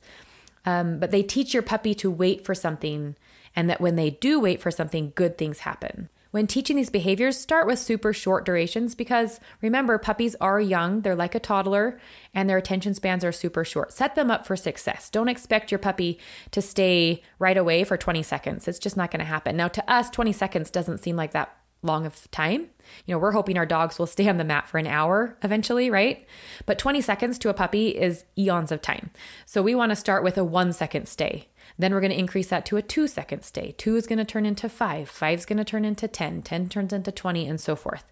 Um, 0.65 1.00
but 1.00 1.12
they 1.12 1.24
teach 1.24 1.53
your 1.53 1.63
puppy 1.63 1.96
to 1.96 2.12
wait 2.12 2.46
for 2.46 2.53
something, 2.53 3.15
and 3.55 3.69
that 3.69 3.81
when 3.81 3.96
they 3.96 4.10
do 4.10 4.39
wait 4.39 4.62
for 4.62 4.72
something, 4.72 5.13
good 5.15 5.38
things 5.38 5.60
happen. 5.60 6.10
When 6.31 6.46
teaching 6.46 6.75
these 6.75 6.91
behaviors, 6.91 7.39
start 7.39 7.65
with 7.65 7.79
super 7.79 8.13
short 8.13 8.46
durations 8.46 8.93
because 8.93 9.39
remember, 9.62 9.98
puppies 9.98 10.36
are 10.39 10.62
young, 10.62 11.01
they're 11.01 11.15
like 11.15 11.34
a 11.34 11.39
toddler, 11.39 12.00
and 12.36 12.48
their 12.48 12.58
attention 12.58 12.93
spans 12.93 13.25
are 13.25 13.31
super 13.31 13.65
short. 13.65 13.91
Set 13.91 14.13
them 14.13 14.29
up 14.29 14.46
for 14.46 14.55
success. 14.55 15.10
Don't 15.10 15.27
expect 15.27 15.72
your 15.72 15.79
puppy 15.79 16.19
to 16.51 16.62
stay 16.62 17.24
right 17.39 17.58
away 17.58 17.84
for 17.84 17.98
20 17.98 18.22
seconds. 18.22 18.67
It's 18.67 18.77
just 18.77 18.96
not 18.96 19.10
going 19.10 19.22
to 19.22 19.25
happen. 19.25 19.58
Now, 19.58 19.69
to 19.69 19.91
us, 19.91 20.12
20 20.12 20.31
seconds 20.34 20.69
doesn't 20.69 21.00
seem 21.00 21.15
like 21.15 21.31
that 21.31 21.55
long 21.81 22.05
of 22.05 22.29
time. 22.29 22.69
You 23.05 23.15
know, 23.15 23.19
we're 23.19 23.31
hoping 23.31 23.58
our 23.58 23.65
dogs 23.65 24.00
will 24.00 24.08
stay 24.08 24.27
on 24.27 24.38
the 24.38 24.43
mat 24.43 24.67
for 24.67 24.77
an 24.77 24.88
hour 24.88 25.38
eventually, 25.43 25.89
right? 25.89 26.25
But 26.65 26.79
20 26.79 27.01
seconds 27.01 27.39
to 27.39 27.50
a 27.50 27.53
puppy 27.53 27.89
is 27.89 28.25
eons 28.38 28.72
of 28.72 28.81
time. 28.81 29.12
So 29.46 29.62
we 29.62 29.75
want 29.75 29.91
to 29.91 29.96
start 29.96 30.24
with 30.24 30.38
a 30.38 30.43
one 30.43 30.74
second 30.74 31.08
stay. 31.08 31.48
Then 31.77 31.93
we're 31.93 32.01
going 32.01 32.12
to 32.12 32.19
increase 32.19 32.48
that 32.48 32.65
to 32.67 32.77
a 32.77 32.81
two 32.81 33.08
second 33.08 33.43
stay. 33.43 33.74
Two 33.77 33.96
is 33.96 34.08
going 34.08 34.19
to 34.19 34.25
turn 34.25 34.46
into 34.46 34.69
five. 34.69 35.10
Five 35.10 35.39
is 35.39 35.46
going 35.46 35.58
to 35.58 35.63
turn 35.63 35.86
into 35.86 36.08
10. 36.08 36.41
10 36.41 36.69
turns 36.69 36.93
into 36.93 37.12
20, 37.12 37.48
and 37.48 37.60
so 37.60 37.75
forth. 37.75 38.12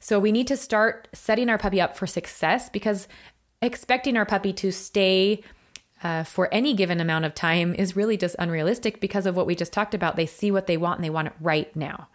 So 0.00 0.18
we 0.18 0.32
need 0.32 0.46
to 0.48 0.56
start 0.56 1.08
setting 1.12 1.48
our 1.48 1.58
puppy 1.58 1.80
up 1.80 1.96
for 1.96 2.06
success 2.06 2.68
because 2.68 3.08
expecting 3.62 4.16
our 4.16 4.26
puppy 4.26 4.52
to 4.52 4.70
stay 4.70 5.42
uh, 6.02 6.22
for 6.22 6.52
any 6.52 6.74
given 6.74 7.00
amount 7.00 7.24
of 7.24 7.34
time 7.34 7.74
is 7.74 7.96
really 7.96 8.16
just 8.16 8.36
unrealistic 8.38 9.00
because 9.00 9.24
of 9.24 9.36
what 9.36 9.46
we 9.46 9.54
just 9.54 9.72
talked 9.72 9.94
about. 9.94 10.16
They 10.16 10.26
see 10.26 10.50
what 10.50 10.66
they 10.66 10.76
want 10.76 10.98
and 10.98 11.04
they 11.04 11.10
want 11.10 11.28
it 11.28 11.34
right 11.40 11.74
now. 11.74 12.08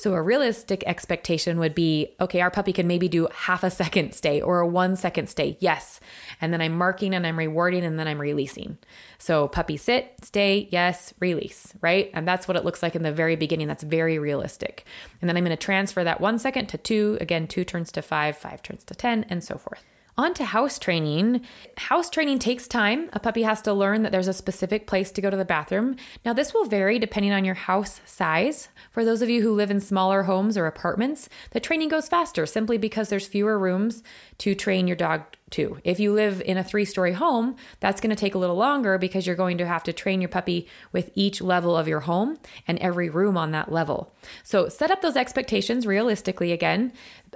So 0.00 0.14
a 0.14 0.22
realistic 0.22 0.82
expectation 0.86 1.58
would 1.58 1.74
be 1.74 2.16
okay, 2.22 2.40
our 2.40 2.50
puppy 2.50 2.72
can 2.72 2.86
maybe 2.86 3.06
do 3.06 3.28
half 3.34 3.62
a 3.62 3.70
second 3.70 4.14
stay 4.14 4.40
or 4.40 4.60
a 4.60 4.66
one 4.66 4.96
second 4.96 5.28
stay. 5.28 5.58
Yes. 5.60 6.00
And 6.40 6.54
then 6.54 6.62
I'm 6.62 6.72
marking 6.72 7.12
and 7.12 7.26
I'm 7.26 7.38
rewarding 7.38 7.84
and 7.84 7.98
then 7.98 8.08
I'm 8.08 8.18
releasing. 8.18 8.78
So 9.18 9.46
puppy 9.46 9.76
sit, 9.76 10.14
stay, 10.22 10.68
yes, 10.70 11.12
release, 11.20 11.74
right? 11.82 12.10
And 12.14 12.26
that's 12.26 12.48
what 12.48 12.56
it 12.56 12.64
looks 12.64 12.82
like 12.82 12.96
in 12.96 13.02
the 13.02 13.12
very 13.12 13.36
beginning. 13.36 13.68
That's 13.68 13.82
very 13.82 14.18
realistic. 14.18 14.86
And 15.20 15.28
then 15.28 15.36
I'm 15.36 15.44
going 15.44 15.54
to 15.54 15.62
transfer 15.62 16.02
that 16.02 16.18
one 16.18 16.38
second 16.38 16.68
to 16.68 16.78
two. 16.78 17.18
Again, 17.20 17.46
two 17.46 17.66
turns 17.66 17.92
to 17.92 18.00
five, 18.00 18.38
five 18.38 18.62
turns 18.62 18.84
to 18.84 18.94
10, 18.94 19.26
and 19.28 19.44
so 19.44 19.58
forth. 19.58 19.84
On 20.18 20.34
to 20.34 20.44
house 20.44 20.78
training. 20.78 21.40
House 21.76 22.10
training 22.10 22.40
takes 22.40 22.66
time. 22.68 23.08
A 23.12 23.20
puppy 23.20 23.42
has 23.42 23.62
to 23.62 23.72
learn 23.72 24.02
that 24.02 24.12
there's 24.12 24.28
a 24.28 24.32
specific 24.32 24.86
place 24.86 25.10
to 25.12 25.20
go 25.20 25.30
to 25.30 25.36
the 25.36 25.44
bathroom. 25.44 25.96
Now, 26.24 26.32
this 26.32 26.52
will 26.52 26.64
vary 26.64 26.98
depending 26.98 27.32
on 27.32 27.44
your 27.44 27.54
house 27.54 28.00
size. 28.04 28.68
For 28.90 29.04
those 29.04 29.22
of 29.22 29.30
you 29.30 29.42
who 29.42 29.54
live 29.54 29.70
in 29.70 29.80
smaller 29.80 30.24
homes 30.24 30.58
or 30.58 30.66
apartments, 30.66 31.28
the 31.52 31.60
training 31.60 31.88
goes 31.88 32.08
faster 32.08 32.44
simply 32.44 32.76
because 32.76 33.08
there's 33.08 33.26
fewer 33.26 33.58
rooms 33.58 34.02
to 34.38 34.54
train 34.54 34.86
your 34.86 34.96
dog 34.96 35.22
to. 35.50 35.78
If 35.84 36.00
you 36.00 36.12
live 36.12 36.42
in 36.44 36.56
a 36.56 36.64
three 36.64 36.84
story 36.84 37.12
home, 37.12 37.56
that's 37.80 38.00
going 38.00 38.10
to 38.10 38.16
take 38.16 38.34
a 38.34 38.38
little 38.38 38.56
longer 38.56 38.98
because 38.98 39.26
you're 39.26 39.36
going 39.36 39.58
to 39.58 39.66
have 39.66 39.82
to 39.84 39.92
train 39.92 40.20
your 40.20 40.28
puppy 40.28 40.68
with 40.92 41.10
each 41.14 41.40
level 41.40 41.76
of 41.76 41.88
your 41.88 42.00
home 42.00 42.38
and 42.66 42.78
every 42.78 43.08
room 43.08 43.36
on 43.36 43.50
that 43.52 43.70
level. 43.70 44.14
So 44.42 44.68
set 44.68 44.90
up 44.90 45.02
those 45.02 45.16
expectations 45.16 45.86
realistically 45.86 46.52
again, 46.52 46.92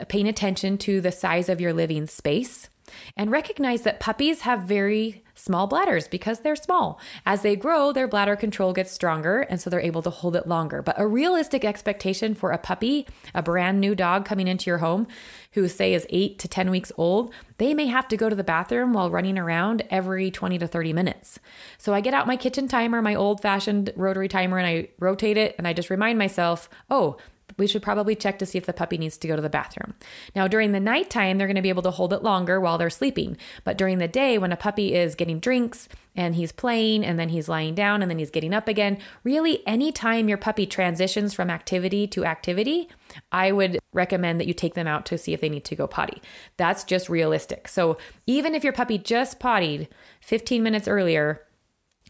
paying 0.09 0.29
attention 0.29 0.79
to 0.79 1.01
the 1.01 1.13
size 1.13 1.49
of 1.49 1.61
your 1.61 1.73
living 1.73 2.07
space. 2.07 2.69
And 3.17 3.31
recognize 3.31 3.83
that 3.83 4.01
puppies 4.01 4.43
have 4.43 4.63
very 4.63 5.25
small 5.35 5.67
bladders 5.67 6.07
because 6.09 6.41
they're 6.41 6.57
small. 6.57 7.01
As 7.27 7.43
they 7.43 7.57
grow, 7.57 7.93
their 7.93 8.09
bladder 8.09 8.37
control 8.37 8.73
gets 8.73 8.93
stronger, 8.93 9.41
and 9.41 9.61
so 9.61 9.69
they're 9.69 9.81
able 9.81 10.03
to 10.03 10.11
hold 10.11 10.37
it 10.37 10.47
longer. 10.47 10.81
But 10.81 10.99
a 10.99 11.07
realistic 11.07 11.65
expectation 11.65 12.35
for 12.35 12.53
a 12.53 12.59
puppy, 12.59 13.07
a 13.35 13.43
brand 13.43 13.81
new 13.81 13.95
dog 13.95 14.25
coming 14.25 14.49
into 14.49 14.71
your 14.71 14.79
home, 14.79 15.07
who 15.53 15.69
say 15.69 15.95
is 15.95 16.07
eight 16.11 16.39
to 16.39 16.49
10 16.49 16.71
weeks 16.71 16.93
old, 16.97 17.33
they 17.59 17.75
may 17.75 17.87
have 17.87 18.09
to 18.09 18.17
go 18.17 18.29
to 18.29 18.37
the 18.37 18.45
bathroom 18.45 18.93
while 18.93 19.11
running 19.11 19.39
around 19.39 19.83
every 19.91 20.31
20 20.31 20.59
to 20.59 20.67
30 20.67 20.93
minutes. 20.93 21.39
So 21.79 21.95
I 21.95 22.01
get 22.01 22.15
out 22.15 22.27
my 22.27 22.37
kitchen 22.37 22.69
timer, 22.69 23.03
my 23.03 23.15
old 23.15 23.41
fashioned 23.41 23.93
rotary 23.97 24.29
timer, 24.29 24.59
and 24.59 24.67
I 24.67 24.89
rotate 24.99 25.37
it, 25.37 25.55
and 25.59 25.67
I 25.67 25.73
just 25.73 25.91
remind 25.91 26.19
myself, 26.19 26.69
oh, 26.91 27.17
we 27.57 27.67
should 27.67 27.83
probably 27.83 28.17
check 28.17 28.39
to 28.39 28.47
see 28.47 28.59
if 28.59 28.67
the 28.67 28.73
puppy 28.73 28.99
needs 28.99 29.17
to 29.19 29.29
go 29.29 29.37
to 29.37 29.43
the 29.43 29.49
bathroom. 29.49 29.95
Now, 30.35 30.49
during 30.49 30.73
the 30.73 30.81
nighttime, 30.81 31.39
they're 31.39 31.47
going 31.47 31.57
to 31.57 31.63
be 31.63 31.69
able 31.69 31.83
to 31.83 31.91
hold 31.91 32.13
it 32.13 32.23
longer 32.23 32.61
while 32.61 32.79
they're 32.79 32.91
sleeping. 32.91 33.37
But 33.63 33.79
during 33.79 33.99
the 33.99 34.09
day, 34.09 34.39
when 34.39 34.53
a 34.53 34.57
puppy 34.57 34.95
is 34.95 35.15
getting 35.15 35.39
drinks 35.39 35.89
and 36.17 36.35
he's 36.35 36.53
playing 36.53 37.05
and 37.05 37.19
then 37.19 37.29
he's 37.29 37.49
lying 37.49 37.75
down 37.75 38.03
and 38.03 38.11
then 38.11 38.19
he's 38.19 38.31
getting 38.31 38.55
up 38.55 38.67
again, 38.67 38.99
really, 39.23 39.67
anytime 39.67 40.29
your 40.29 40.39
puppy 40.39 40.67
transitions 40.67 41.33
from 41.35 41.51
activity 41.51 42.07
to 42.09 42.25
activity, 42.25 42.89
I 43.31 43.53
would 43.53 43.79
recommend 43.93 44.41
that 44.41 44.49
you 44.49 44.55
take 44.55 44.75
them 44.75 44.87
out 44.87 45.07
to 45.07 45.19
see 45.19 45.33
if 45.33 45.41
they 45.41 45.49
need 45.49 45.65
to 45.67 45.77
go 45.77 45.87
potty. 45.87 46.23
That's 46.57 46.85
just 46.85 47.09
realistic. 47.09 47.69
So, 47.69 47.99
even 48.27 48.55
if 48.55 48.65
your 48.65 48.73
puppy 48.73 48.99
just 48.99 49.39
pottied 49.39 49.89
15 50.21 50.63
minutes 50.63 50.89
earlier, 50.89 51.43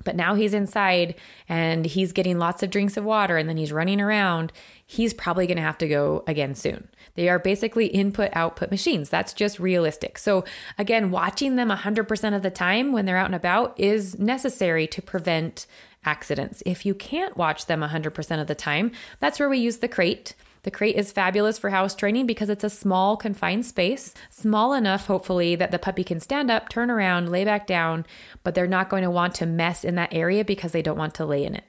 but 0.03 0.17
now 0.17 0.35
he's 0.35 0.55
inside 0.55 1.15
and 1.49 1.87
he's 1.87 2.13
getting 2.13 2.39
lots 2.39 2.63
of 2.63 2.71
drinks 2.71 2.97
of 2.97 3.05
water 3.05 3.37
and 3.37 3.49
then 3.49 3.57
he's 3.57 3.73
running 3.73 4.01
around 4.01 4.53
he's 4.87 5.15
probably 5.15 5.47
going 5.47 5.57
to 5.57 5.63
have 5.63 5.79
to 5.79 5.89
go 5.89 6.23
again 6.27 6.55
soon. 6.55 6.89
They 7.15 7.29
are 7.29 7.39
basically 7.39 7.87
input 7.87 8.31
output 8.35 8.71
machines. 8.71 9.09
That's 9.09 9.33
just 9.33 9.61
realistic. 9.61 10.19
So, 10.19 10.45
again, 10.79 11.11
watching 11.11 11.57
them 11.57 11.71
100% 11.71 12.37
of 12.37 12.43
the 12.43 12.51
time 12.51 12.93
when 12.93 13.07
they're 13.07 13.17
out 13.17 13.27
and 13.27 13.35
about 13.35 13.79
is 13.79 14.19
necessary 14.19 14.87
to 14.89 15.01
prevent 15.01 15.67
accidents. 16.05 16.63
If 16.67 16.85
you 16.85 16.95
can't 16.95 17.37
watch 17.37 17.67
them 17.67 17.81
100% 17.81 18.41
of 18.41 18.47
the 18.47 18.55
time, 18.55 18.93
that's 19.21 19.39
where 19.39 19.49
we 19.49 19.59
use 19.59 19.79
the 19.79 19.89
crate. 19.89 20.35
The 20.65 20.71
crate 20.71 20.97
is 20.97 21.13
fabulous 21.13 21.59
for 21.59 21.71
house 21.71 21.95
training 21.95 22.27
because 22.27 22.49
it's 22.49 22.65
a 22.65 22.71
small, 22.71 23.17
confined 23.17 23.65
space, 23.65 24.13
small 24.31 24.73
enough, 24.73 25.07
hopefully, 25.07 25.55
that 25.57 25.71
the 25.71 25.79
puppy 25.79 26.05
can 26.05 26.21
stand 26.21 26.51
up, 26.51 26.69
turn 26.69 26.91
around, 26.91 27.31
lay 27.31 27.45
back 27.45 27.67
down, 27.67 28.05
but 28.43 28.55
they're 28.55 28.67
not 28.67 28.89
going 28.89 29.03
to 29.03 29.11
want 29.11 29.35
to 29.37 29.47
mess 29.47 29.85
in 29.85 29.95
that 29.95 30.13
area 30.13 30.45
because 30.45 30.73
they 30.73 30.83
don't 30.83 30.99
want 30.99 31.15
to 31.15 31.27
lay 31.27 31.45
in 31.45 31.55
it. 31.55 31.65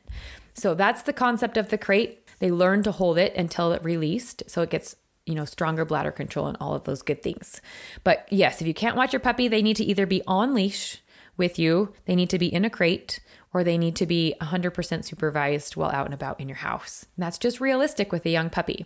So 0.53 0.73
that's 0.73 1.03
the 1.03 1.13
concept 1.13 1.57
of 1.57 1.69
the 1.69 1.77
crate. 1.77 2.25
They 2.39 2.51
learn 2.51 2.83
to 2.83 2.91
hold 2.91 3.17
it 3.17 3.35
until 3.35 3.71
it 3.73 3.83
released. 3.83 4.43
So 4.47 4.61
it 4.61 4.69
gets 4.69 4.95
you 5.25 5.35
know, 5.35 5.45
stronger 5.45 5.85
bladder 5.85 6.11
control 6.11 6.47
and 6.47 6.57
all 6.59 6.73
of 6.75 6.83
those 6.83 7.01
good 7.01 7.23
things. 7.23 7.59
But 8.03 8.27
yes, 8.29 8.61
if 8.61 8.67
you 8.67 8.73
can't 8.73 8.95
watch 8.95 9.11
your 9.11 9.19
puppy, 9.19 9.47
they 9.47 9.61
need 9.61 9.75
to 9.77 9.83
either 9.83 10.05
be 10.05 10.21
on 10.27 10.53
leash 10.53 11.01
with 11.37 11.59
you, 11.59 11.93
they 12.05 12.15
need 12.15 12.29
to 12.29 12.39
be 12.39 12.53
in 12.53 12.63
a 12.63 12.69
crate, 12.69 13.19
or 13.55 13.63
they 13.63 13.77
need 13.77 13.95
to 13.95 14.05
be 14.05 14.35
100% 14.41 15.05
supervised 15.05 15.77
while 15.77 15.89
out 15.89 16.03
and 16.03 16.13
about 16.13 16.37
in 16.41 16.49
your 16.49 16.57
house. 16.57 17.05
And 17.15 17.23
that's 17.23 17.37
just 17.37 17.61
realistic 17.61 18.11
with 18.11 18.25
a 18.25 18.29
young 18.29 18.49
puppy. 18.49 18.85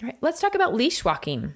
All 0.00 0.06
right, 0.06 0.16
let's 0.20 0.40
talk 0.40 0.54
about 0.54 0.72
leash 0.72 1.04
walking. 1.04 1.54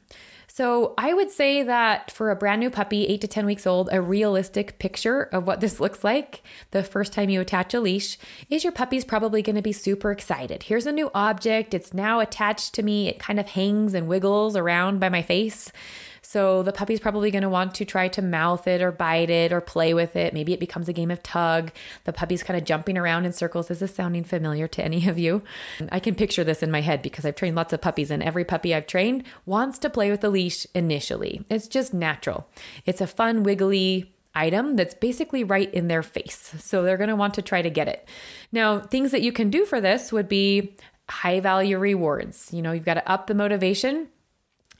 So 0.49 0.95
I 0.99 1.15
would 1.15 1.31
say 1.31 1.63
that 1.63 2.11
for 2.11 2.33
a 2.33 2.37
brand 2.37 2.59
new 2.59 2.71
puppy, 2.71 3.07
eight 3.07 3.21
to 3.21 3.29
10 3.29 3.47
weeks 3.47 3.69
old, 3.69 3.89
a 3.93 4.03
realistic 4.03 4.81
picture 4.81 5.23
of 5.23 5.47
what 5.47 5.61
this 5.61 5.79
looks 5.81 6.03
like 6.03 6.43
the 6.73 6.83
first 6.83 7.13
time 7.13 7.31
you 7.31 7.41
attach 7.41 7.73
a 7.73 7.79
leash 7.79 8.19
is 8.51 8.65
your 8.65 8.73
puppy's 8.73 9.05
probably 9.05 9.41
going 9.41 9.55
to 9.55 9.63
be 9.63 9.73
super 9.73 10.11
excited. 10.11 10.65
Here's 10.65 10.87
a 10.87 10.93
new 10.93 11.13
object. 11.15 11.73
It's 11.73 11.95
now 11.95 12.19
attached 12.19 12.75
to 12.75 12.83
me. 12.83 13.07
It 13.07 13.21
kind 13.21 13.39
of 13.39 13.51
hangs 13.51 13.95
and 13.95 14.09
wiggles 14.09 14.57
around 14.57 14.99
by 14.99 15.09
my 15.09 15.23
face. 15.23 15.71
So 16.35 16.65
the 16.65 16.73
puppy's 16.73 16.99
probably 16.99 17.31
going 17.31 17.43
to 17.43 17.49
want 17.49 17.77
to 17.77 17.85
try 17.85 18.09
to 18.09 18.21
mouth 18.21 18.67
it 18.67 18.83
or 18.83 18.91
bite 18.91 19.31
it 19.31 19.53
or 19.53 19.61
play 19.61 19.95
with 19.95 20.17
it. 20.17 20.35
Maybe 20.35 20.53
it 20.53 20.59
becomes 20.59 20.89
a 20.89 20.93
game 20.93 21.13
of 21.13 21.23
tug. 21.23 21.71
The 22.07 22.13
puppy's 22.13 22.43
kind 22.43 22.59
of 22.59 22.65
jumping 22.65 22.99
around 22.99 23.25
in 23.25 23.33
circles. 23.33 23.71
Is 23.71 23.79
this 23.79 23.95
sounding 23.95 24.25
familiar 24.25 24.67
to 24.67 24.85
any 24.85 25.09
of 25.09 25.17
you? 25.17 25.45
I 25.93 26.01
can 26.01 26.17
picture 26.17 26.43
this 26.43 26.61
in 26.61 26.73
my 26.73 26.81
head 26.81 27.03
because 27.03 27.25
I've 27.25 27.37
trained 27.37 27.55
lots 27.55 27.73
of 27.73 27.81
puppies, 27.81 28.11
and 28.11 28.21
every 28.21 28.45
puppy 28.45 28.75
I've 28.75 28.89
trained 28.89 29.23
wants 29.47 29.79
to 29.79 29.89
play 29.89 30.11
with 30.11 30.23
the 30.23 30.29
leash 30.29 30.67
initially. 30.75 31.45
It's 31.49 31.69
just 31.69 31.95
natural. 31.95 32.49
It's 32.85 33.01
a 33.01 33.07
fun, 33.07 33.45
wiggly, 33.45 34.13
item 34.35 34.75
that's 34.75 34.95
basically 34.95 35.45
right 35.45 35.73
in 35.73 35.87
their 35.87 36.03
face. 36.03 36.53
So 36.59 36.83
they're 36.83 36.97
going 36.97 37.11
to 37.11 37.15
want 37.15 37.35
to 37.35 37.43
try 37.43 37.63
to 37.63 37.71
get 37.71 37.87
it. 37.87 38.09
Now, 38.51 38.81
things 38.81 39.13
that 39.13 39.23
you 39.23 39.31
can 39.31 39.51
do 39.51 39.65
for 39.65 39.81
this 39.81 40.11
would 40.11 40.29
be 40.29 40.75
high 41.09 41.39
value 41.39 41.79
rewards. 41.79 42.53
You 42.53 42.61
know, 42.61 42.73
you've 42.73 42.85
got 42.85 42.95
to 42.95 43.09
up 43.09 43.29
the 43.29 43.35
motivation 43.37 44.09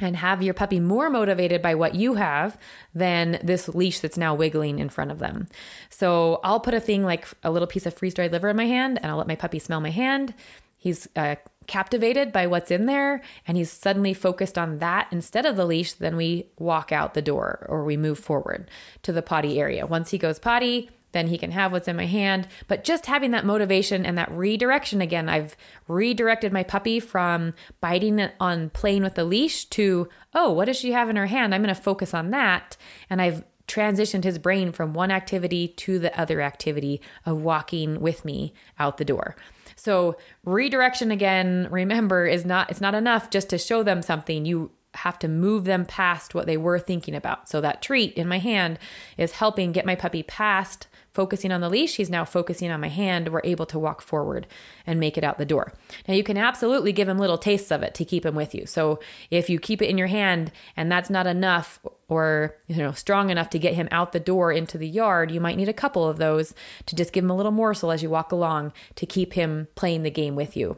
and 0.01 0.17
have 0.17 0.43
your 0.43 0.55
puppy 0.55 0.81
more 0.81 1.09
motivated 1.09 1.63
by 1.63 1.75
what 1.75 1.95
you 1.95 2.15
have 2.15 2.59
than 2.95 3.39
this 3.43 3.69
leash 3.69 4.01
that's 4.01 4.17
now 4.17 4.35
wiggling 4.35 4.79
in 4.79 4.89
front 4.89 5.11
of 5.11 5.19
them. 5.19 5.47
So 5.89 6.41
I'll 6.43 6.61
put 6.61 6.75
a 6.75 6.81
thing 6.81 7.05
like 7.05 7.29
a 7.43 7.51
little 7.51 7.69
piece 7.69 7.87
of 7.87 7.95
freeze 7.95 8.15
dried 8.15 8.33
liver 8.33 8.49
in 8.49 8.57
my 8.57 8.67
hand 8.67 8.99
and 9.01 9.11
I'll 9.11 9.19
let 9.19 9.29
my 9.29 9.37
puppy 9.37 9.59
smell 9.59 9.81
my 9.81 9.91
hand. 9.91 10.35
He's 10.77 11.09
uh, 11.17 11.37
captivated 11.67 12.33
by 12.33 12.47
what's 12.47 12.71
in 12.71 12.87
there 12.87 13.23
and 13.47 13.57
he's 13.57 13.71
suddenly 13.71 14.15
focused 14.15 14.59
on 14.59 14.79
that 14.79 15.09
instead 15.11 15.47
of 15.47 15.57
the 15.57 15.65
leash. 15.65 15.93
Then 15.93 16.17
we 16.17 16.49
walk 16.59 16.91
out 16.91 17.15
the 17.15 17.23
door 17.23 17.65
or 17.69 17.85
we 17.85 17.97
move 17.97 18.19
forward 18.19 18.71
to 19.03 19.13
the 19.13 19.23
potty 19.23 19.61
area. 19.61 19.87
Once 19.87 20.11
he 20.11 20.19
goes 20.19 20.39
potty, 20.39 20.91
then 21.15 21.29
he 21.29 21.39
can 21.39 21.53
have 21.53 21.73
what's 21.73 21.89
in 21.89 21.97
my 21.97 22.05
hand. 22.05 22.47
But 22.69 22.85
just 22.85 23.07
having 23.07 23.31
that 23.31 23.47
motivation 23.47 24.05
and 24.05 24.19
that 24.19 24.31
redirection 24.31 25.01
again, 25.01 25.31
I've 25.31 25.57
redirected 25.89 26.53
my 26.53 26.63
puppy 26.63 27.01
from 27.01 27.55
biting 27.81 28.29
on 28.39 28.69
playing 28.71 29.03
with 29.03 29.15
the 29.15 29.25
leash 29.25 29.65
to, 29.67 30.09
oh, 30.35 30.53
what 30.53 30.67
does 30.67 30.77
she 30.77 30.93
have 30.93 31.09
in 31.09 31.17
her 31.17 31.27
hand? 31.27 31.55
I'm 31.55 31.63
going 31.63 31.75
to 31.75 31.81
focus 31.81 32.13
on 32.13 32.31
that. 32.31 32.77
And 33.09 33.23
I've 33.23 33.45
transitioned 33.67 34.25
his 34.25 34.39
brain 34.39 34.73
from 34.73 34.93
one 34.93 35.11
activity 35.11 35.69
to 35.69 35.99
the 35.99 36.19
other 36.21 36.43
activity 36.43 37.01
of 37.25 37.41
walking 37.41 38.01
with 38.01 38.25
me 38.25 38.53
out 38.79 38.99
the 38.99 39.05
door. 39.07 39.37
So, 39.77 40.17
redirection 40.45 41.11
again, 41.11 41.69
remember, 41.71 42.27
is 42.27 42.45
not 42.45 42.71
it's 42.71 42.81
not 42.81 42.95
enough 42.95 43.31
just 43.31 43.49
to 43.51 43.59
show 43.59 43.83
them 43.83 44.03
something. 44.03 44.45
You 44.45 44.71
have 44.95 45.19
to 45.21 45.29
move 45.29 45.65
them 45.65 45.85
past 45.85 46.35
what 46.35 46.47
they 46.47 46.57
were 46.57 46.79
thinking 46.79 47.15
about. 47.15 47.49
So 47.49 47.61
that 47.61 47.83
treat 47.83 48.15
in 48.15 48.29
my 48.29 48.39
hand 48.39 48.79
is 49.17 49.33
helping 49.33 49.73
get 49.73 49.87
my 49.87 49.95
puppy 49.95 50.23
past 50.23 50.87
focusing 51.15 51.53
on 51.53 51.61
the 51.61 51.71
leash, 51.71 51.97
he's 51.97 52.11
now 52.11 52.25
focusing 52.25 52.71
on 52.71 52.81
my 52.81 52.89
hand. 52.89 53.29
We're 53.29 53.41
able 53.45 53.67
to 53.67 53.79
walk 53.79 54.03
forward 54.03 54.47
and 54.87 55.01
make 55.01 55.17
it 55.17 55.25
out 55.25 55.39
the 55.39 55.47
door. 55.47 55.73
Now, 56.07 56.15
you 56.15 56.25
can 56.25 56.37
absolutely 56.37 56.93
give 56.93 57.09
him 57.09 57.19
little 57.19 57.39
tastes 57.39 57.71
of 57.71 57.83
it 57.83 57.95
to 57.95 58.05
keep 58.05 58.27
him 58.27 58.35
with 58.35 58.55
you. 58.55 58.67
So, 58.67 58.99
if 59.31 59.49
you 59.49 59.59
keep 59.59 59.81
it 59.81 59.89
in 59.89 59.97
your 59.97 60.09
hand 60.09 60.53
and 60.77 60.91
that's 60.91 61.09
not 61.09 61.27
enough 61.27 61.79
or 62.09 62.57
you 62.67 62.77
know 62.77 62.93
strong 62.93 63.31
enough 63.31 63.49
to 63.51 63.59
get 63.59 63.75
him 63.75 63.89
out 63.91 64.13
the 64.13 64.21
door 64.21 64.53
into 64.53 64.77
the 64.77 64.89
yard, 64.89 65.31
you 65.31 65.41
might 65.41 65.57
need 65.57 65.69
a 65.69 65.73
couple 65.73 66.07
of 66.09 66.19
those 66.19 66.53
to 66.87 66.97
just 66.97 67.13
give 67.13 67.25
him 67.25 67.31
a 67.31 67.37
little 67.37 67.53
morsel 67.53 67.91
as 67.91 68.03
you 68.03 68.11
walk 68.11 68.33
along 68.33 68.73
to 68.97 69.07
keep 69.07 69.35
him 69.35 69.69
playing 69.75 70.03
the 70.03 70.11
game 70.11 70.35
with 70.35 70.57
you. 70.57 70.77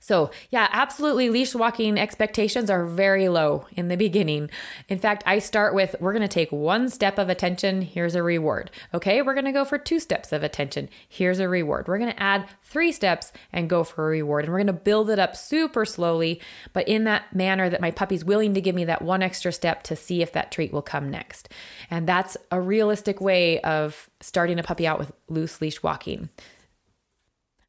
So, 0.00 0.30
yeah, 0.50 0.68
absolutely. 0.72 1.30
Leash 1.30 1.54
walking 1.54 1.98
expectations 1.98 2.70
are 2.70 2.86
very 2.86 3.28
low 3.28 3.66
in 3.72 3.88
the 3.88 3.96
beginning. 3.96 4.50
In 4.88 4.98
fact, 4.98 5.22
I 5.26 5.38
start 5.38 5.74
with 5.74 5.96
we're 6.00 6.12
going 6.12 6.22
to 6.22 6.28
take 6.28 6.52
one 6.52 6.88
step 6.88 7.18
of 7.18 7.28
attention. 7.28 7.82
Here's 7.82 8.14
a 8.14 8.22
reward. 8.22 8.70
Okay, 8.94 9.22
we're 9.22 9.34
going 9.34 9.44
to 9.44 9.52
go 9.52 9.64
for 9.64 9.78
two 9.78 10.00
steps 10.00 10.32
of 10.32 10.42
attention. 10.42 10.88
Here's 11.08 11.38
a 11.40 11.48
reward. 11.48 11.88
We're 11.88 11.98
going 11.98 12.12
to 12.12 12.22
add 12.22 12.48
three 12.62 12.92
steps 12.92 13.32
and 13.52 13.70
go 13.70 13.84
for 13.84 14.06
a 14.06 14.10
reward. 14.10 14.44
And 14.44 14.52
we're 14.52 14.58
going 14.58 14.66
to 14.68 14.72
build 14.72 15.10
it 15.10 15.18
up 15.18 15.36
super 15.36 15.84
slowly, 15.84 16.40
but 16.72 16.86
in 16.88 17.04
that 17.04 17.34
manner 17.34 17.68
that 17.70 17.80
my 17.80 17.90
puppy's 17.90 18.24
willing 18.24 18.54
to 18.54 18.60
give 18.60 18.74
me 18.74 18.84
that 18.84 19.02
one 19.02 19.22
extra 19.22 19.52
step 19.52 19.82
to 19.84 19.96
see 19.96 20.22
if 20.22 20.32
that 20.32 20.52
treat 20.52 20.72
will 20.72 20.82
come 20.82 21.10
next. 21.10 21.48
And 21.90 22.08
that's 22.08 22.36
a 22.50 22.60
realistic 22.60 23.20
way 23.20 23.60
of 23.60 24.08
starting 24.20 24.58
a 24.58 24.62
puppy 24.62 24.86
out 24.86 24.98
with 24.98 25.12
loose 25.28 25.60
leash 25.60 25.82
walking. 25.82 26.28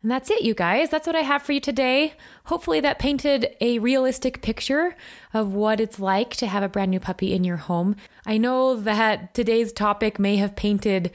And 0.02 0.10
that's 0.10 0.32
it, 0.32 0.44
you 0.44 0.54
guys. 0.54 0.90
That's 0.90 1.06
what 1.06 1.16
I 1.16 1.22
have 1.22 1.42
for 1.42 1.52
you 1.52 1.60
today. 1.60 2.14
Hopefully, 2.46 2.80
that 2.80 3.00
painted 3.00 3.56
a 3.60 3.80
realistic 3.80 4.42
picture 4.42 4.96
of 5.34 5.54
what 5.54 5.82
it's 5.82 6.00
like 6.00 6.36
to 6.38 6.48
have 6.48 6.64
a 6.64 6.70
brand 6.70 6.92
new 6.92 7.02
puppy 7.02 7.34
in 7.34 7.44
your 7.44 7.58
home. 7.58 7.98
I 8.26 8.38
know 8.38 8.76
that 8.76 9.34
today's 9.34 9.74
topic 9.74 10.18
may 10.18 10.38
have 10.38 10.56
painted 10.56 11.12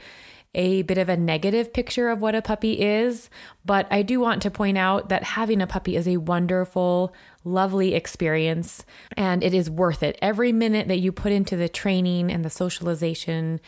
a 0.53 0.83
bit 0.83 0.97
of 0.97 1.09
a 1.09 1.17
negative 1.17 1.73
picture 1.73 2.09
of 2.09 2.21
what 2.21 2.35
a 2.35 2.41
puppy 2.41 2.79
is, 2.81 3.29
but 3.65 3.87
I 3.91 4.03
do 4.03 4.19
want 4.19 4.41
to 4.43 4.51
point 4.51 4.77
out 4.77 5.09
that 5.09 5.23
having 5.23 5.61
a 5.61 5.67
puppy 5.67 5.95
is 5.95 6.07
a 6.07 6.17
wonderful, 6.17 7.13
lovely 7.43 7.93
experience 7.93 8.85
and 9.17 9.43
it 9.43 9.53
is 9.53 9.69
worth 9.69 10.01
it. 10.01 10.17
Every 10.21 10.53
minute 10.53 10.87
that 10.87 10.99
you 10.99 11.11
put 11.11 11.33
into 11.33 11.57
the 11.57 11.67
training 11.67 12.31
and 12.31 12.45
the 12.45 12.49
socialization 12.49 13.59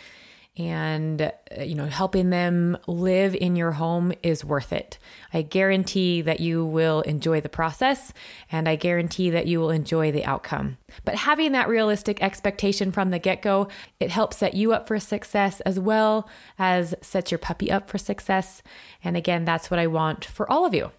and 0.57 1.21
uh, 1.21 1.61
you 1.61 1.75
know 1.75 1.85
helping 1.85 2.29
them 2.29 2.77
live 2.87 3.35
in 3.35 3.55
your 3.55 3.73
home 3.73 4.11
is 4.23 4.43
worth 4.43 4.73
it. 4.73 4.97
I 5.33 5.43
guarantee 5.43 6.21
that 6.21 6.39
you 6.39 6.65
will 6.65 7.01
enjoy 7.01 7.41
the 7.41 7.49
process 7.49 8.13
and 8.51 8.67
i 8.67 8.75
guarantee 8.75 9.29
that 9.29 9.45
you 9.45 9.59
will 9.59 9.69
enjoy 9.69 10.11
the 10.11 10.25
outcome. 10.25 10.77
But 11.05 11.15
having 11.15 11.51
that 11.51 11.69
realistic 11.69 12.21
expectation 12.21 12.91
from 12.91 13.11
the 13.11 13.19
get-go 13.19 13.67
it 13.99 14.09
helps 14.09 14.37
set 14.37 14.53
you 14.53 14.73
up 14.73 14.87
for 14.87 14.99
success 14.99 15.61
as 15.61 15.79
well 15.79 16.27
as 16.57 16.95
sets 17.01 17.31
your 17.31 17.39
puppy 17.39 17.71
up 17.71 17.89
for 17.89 17.97
success. 17.97 18.61
And 19.03 19.15
again 19.15 19.45
that's 19.45 19.69
what 19.69 19.79
i 19.79 19.87
want 19.87 20.25
for 20.25 20.49
all 20.49 20.65
of 20.65 20.73
you. 20.73 20.91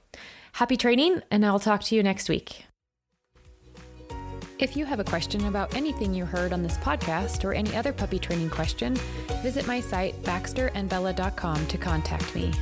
Happy 0.52 0.76
training 0.76 1.22
and 1.30 1.44
i'll 1.44 1.60
talk 1.60 1.82
to 1.84 1.96
you 1.96 2.02
next 2.02 2.28
week 2.28 2.67
if 4.58 4.76
you 4.76 4.84
have 4.84 4.98
a 4.98 5.04
question 5.04 5.46
about 5.46 5.74
anything 5.76 6.12
you 6.12 6.24
heard 6.24 6.52
on 6.52 6.62
this 6.62 6.76
podcast 6.78 7.44
or 7.44 7.52
any 7.52 7.74
other 7.76 7.92
puppy 7.92 8.18
training 8.18 8.50
question, 8.50 8.96
visit 9.42 9.66
my 9.66 9.80
site 9.80 10.20
baxterandbella.com 10.22 11.66
to 11.66 11.78
contact 11.78 12.34
me. 12.34 12.52